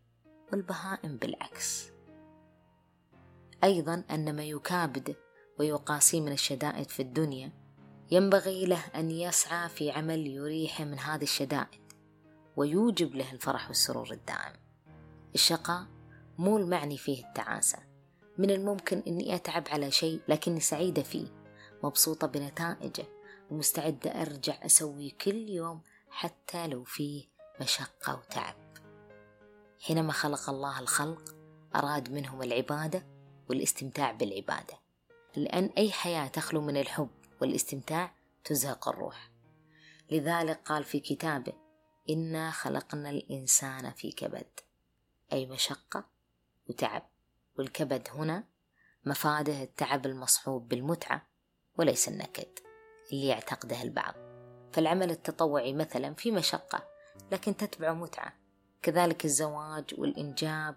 والبهائم 0.51 1.17
بالعكس. 1.17 1.91
أيضا 3.63 4.03
أن 4.11 4.35
ما 4.35 4.43
يكابد 4.43 5.15
ويقاسي 5.59 6.21
من 6.21 6.31
الشدائد 6.31 6.89
في 6.89 7.01
الدنيا 7.01 7.51
ينبغي 8.11 8.65
له 8.65 8.85
أن 8.95 9.11
يسعى 9.11 9.69
في 9.69 9.91
عمل 9.91 10.27
يريحه 10.27 10.83
من 10.83 10.99
هذه 10.99 11.23
الشدائد. 11.23 11.88
ويوجب 12.59 13.15
له 13.15 13.31
الفرح 13.31 13.67
والسرور 13.67 14.11
الدائم. 14.11 14.53
الشقاء 15.35 15.85
مو 16.37 16.57
المعني 16.57 16.97
فيه 16.97 17.25
التعاسة. 17.25 17.79
من 18.37 18.51
الممكن 18.51 19.03
أني 19.07 19.35
أتعب 19.35 19.63
على 19.69 19.91
شيء 19.91 20.21
لكني 20.27 20.59
سعيدة 20.59 21.01
فيه 21.03 21.27
مبسوطة 21.83 22.27
بنتائجه 22.27 23.05
ومستعدة 23.51 24.21
أرجع 24.21 24.65
أسوي 24.65 25.09
كل 25.09 25.49
يوم 25.49 25.81
حتى 26.09 26.67
لو 26.67 26.83
فيه 26.83 27.25
مشقة 27.61 28.15
وتعب. 28.15 28.55
حينما 29.81 30.11
خلق 30.11 30.49
الله 30.49 30.79
الخلق 30.79 31.35
أراد 31.75 32.11
منهم 32.11 32.41
العبادة 32.41 33.07
والاستمتاع 33.49 34.11
بالعبادة. 34.11 34.79
لأن 35.35 35.69
أي 35.77 35.91
حياة 35.91 36.27
تخلو 36.27 36.61
من 36.61 36.77
الحب 36.77 37.09
والاستمتاع 37.41 38.15
تزهق 38.43 38.89
الروح. 38.89 39.31
لذلك 40.11 40.61
قال 40.65 40.83
في 40.83 40.99
كتابه 40.99 41.53
إنا 42.09 42.51
خلقنا 42.51 43.09
الإنسان 43.09 43.91
في 43.91 44.11
كبد 44.11 44.59
أي 45.33 45.45
مشقة 45.45 46.05
وتعب 46.69 47.09
والكبد 47.57 48.07
هنا 48.13 48.43
مفاده 49.05 49.63
التعب 49.63 50.05
المصحوب 50.05 50.67
بالمتعة 50.67 51.27
وليس 51.77 52.07
النكد 52.07 52.59
اللي 53.11 53.27
يعتقده 53.27 53.81
البعض. 53.81 54.13
فالعمل 54.73 55.11
التطوعي 55.11 55.73
مثلا 55.73 56.13
في 56.13 56.31
مشقة 56.31 56.87
لكن 57.31 57.57
تتبع 57.57 57.93
متعة. 57.93 58.33
كذلك 58.81 59.25
الزواج 59.25 59.95
والإنجاب 59.97 60.75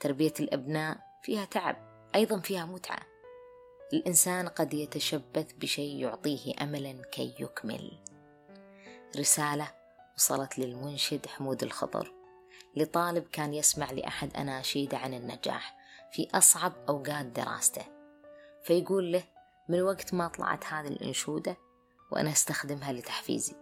تربية 0.00 0.34
الأبناء 0.40 0.98
فيها 1.22 1.44
تعب 1.44 1.76
أيضا 2.14 2.40
فيها 2.40 2.64
متعة. 2.64 3.06
الإنسان 3.92 4.48
قد 4.48 4.74
يتشبث 4.74 5.52
بشيء 5.52 5.96
يعطيه 5.96 6.54
أملا 6.62 7.02
كي 7.12 7.34
يكمل. 7.40 7.98
رسالة 9.16 9.77
وصلت 10.18 10.58
للمنشد 10.58 11.26
حمود 11.26 11.62
الخضر. 11.62 12.12
لطالب 12.76 13.24
كان 13.32 13.54
يسمع 13.54 13.90
لأحد 13.90 14.36
أناشيده 14.36 14.98
عن 14.98 15.14
النجاح 15.14 15.76
في 16.12 16.28
أصعب 16.34 16.72
أوقات 16.88 17.26
دراسته. 17.26 17.84
فيقول 18.64 19.12
له 19.12 19.24
من 19.68 19.82
وقت 19.82 20.14
ما 20.14 20.28
طلعت 20.28 20.64
هذه 20.64 20.88
الأنشودة 20.88 21.56
وأنا 22.12 22.32
أستخدمها 22.32 22.92
لتحفيزي. 22.92 23.56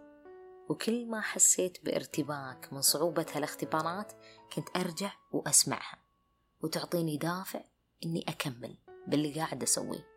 وكل 0.69 1.05
ما 1.05 1.21
حسيت 1.21 1.85
بارتباك 1.85 2.73
من 2.73 2.81
صعوبة 2.81 3.25
هالاختبارات 3.33 4.13
كنت 4.55 4.77
أرجع 4.77 5.11
وأسمعها. 5.31 5.97
وتعطيني 6.63 7.17
دافع 7.17 7.61
إني 8.05 8.25
أكمل 8.27 8.77
باللي 9.07 9.33
قاعد 9.33 9.63
أسويه. 9.63 10.07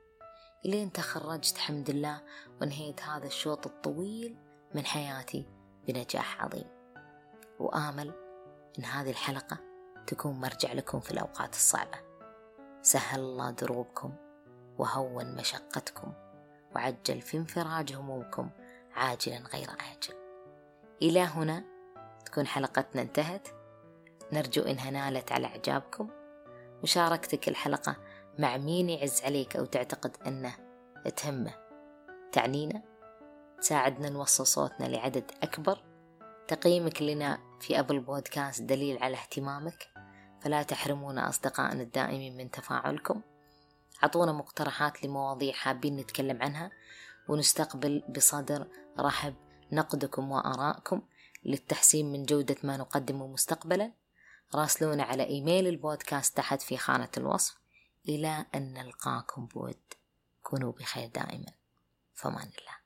إلين 0.65 0.93
تخرجت 0.93 1.57
الحمد 1.57 1.91
لله 1.91 2.23
وانهيت 2.61 3.03
هذا 3.03 3.27
الشوط 3.27 3.67
الطويل 3.67 4.37
من 4.75 4.87
حياتي. 4.87 5.60
بنجاح 5.87 6.45
عظيم. 6.45 6.69
وآمل 7.59 8.13
إن 8.79 8.85
هذه 8.85 9.11
الحلقة 9.11 9.59
تكون 10.07 10.41
مرجع 10.41 10.73
لكم 10.73 11.01
في 11.01 11.11
الأوقات 11.11 11.55
الصعبة. 11.55 11.99
سهل 12.83 13.21
الله 13.21 13.51
دروبكم 13.51 14.13
وهون 14.79 15.37
مشقتكم 15.37 16.13
وعجل 16.77 17.21
في 17.21 17.37
انفراج 17.37 17.93
همومكم 17.93 18.51
عاجلا 18.95 19.39
غير 19.55 19.69
آجل. 19.71 20.15
إلى 21.03 21.21
هنا 21.21 21.65
تكون 22.25 22.47
حلقتنا 22.47 23.03
انتهت. 23.03 23.49
نرجو 24.33 24.63
إنها 24.63 24.91
نالت 24.91 25.33
على 25.33 25.47
إعجابكم. 25.47 26.11
مشاركتك 26.83 27.49
الحلقة 27.49 27.97
مع 28.39 28.57
مين 28.57 28.91
يعز 28.91 29.25
عليك 29.25 29.57
أو 29.57 29.65
تعتقد 29.65 30.17
أنه 30.27 30.55
تهمه؟ 31.17 31.55
تعنينا؟ 32.33 32.83
تساعدنا 33.61 34.09
نوصل 34.09 34.47
صوتنا 34.47 34.87
لعدد 34.87 35.33
أكبر. 35.43 35.83
تقييمك 36.49 37.03
لنا 37.03 37.39
في 37.61 37.81
أبل 37.81 38.01
بودكاست 38.01 38.63
دليل 38.63 39.03
على 39.03 39.17
اهتمامك. 39.17 39.89
فلا 40.41 40.63
تحرمونا 40.63 41.29
أصدقائنا 41.29 41.83
الدائمين 41.83 42.37
من 42.37 42.51
تفاعلكم. 42.51 43.23
أعطونا 44.03 44.33
مقترحات 44.33 45.05
لمواضيع 45.05 45.53
حابين 45.53 45.97
نتكلم 45.97 46.43
عنها. 46.43 46.71
ونستقبل 47.29 48.03
بصدر 48.09 48.67
رحب 48.99 49.35
نقدكم 49.73 50.31
وآرائكم 50.31 51.03
للتحسين 51.45 52.13
من 52.13 52.25
جودة 52.25 52.57
ما 52.63 52.77
نقدمه 52.77 53.27
مستقبلا. 53.27 53.93
راسلونا 54.55 55.03
على 55.03 55.27
إيميل 55.27 55.67
البودكاست 55.67 56.37
تحت 56.37 56.63
في 56.63 56.77
خانة 56.77 57.11
الوصف. 57.17 57.59
إلى 58.09 58.47
أن 58.55 58.73
نلقاكم 58.73 59.47
بود. 59.47 59.95
كونوا 60.43 60.73
بخير 60.73 61.09
دائما. 61.09 61.53
فمان 62.15 62.51
الله. 62.59 62.80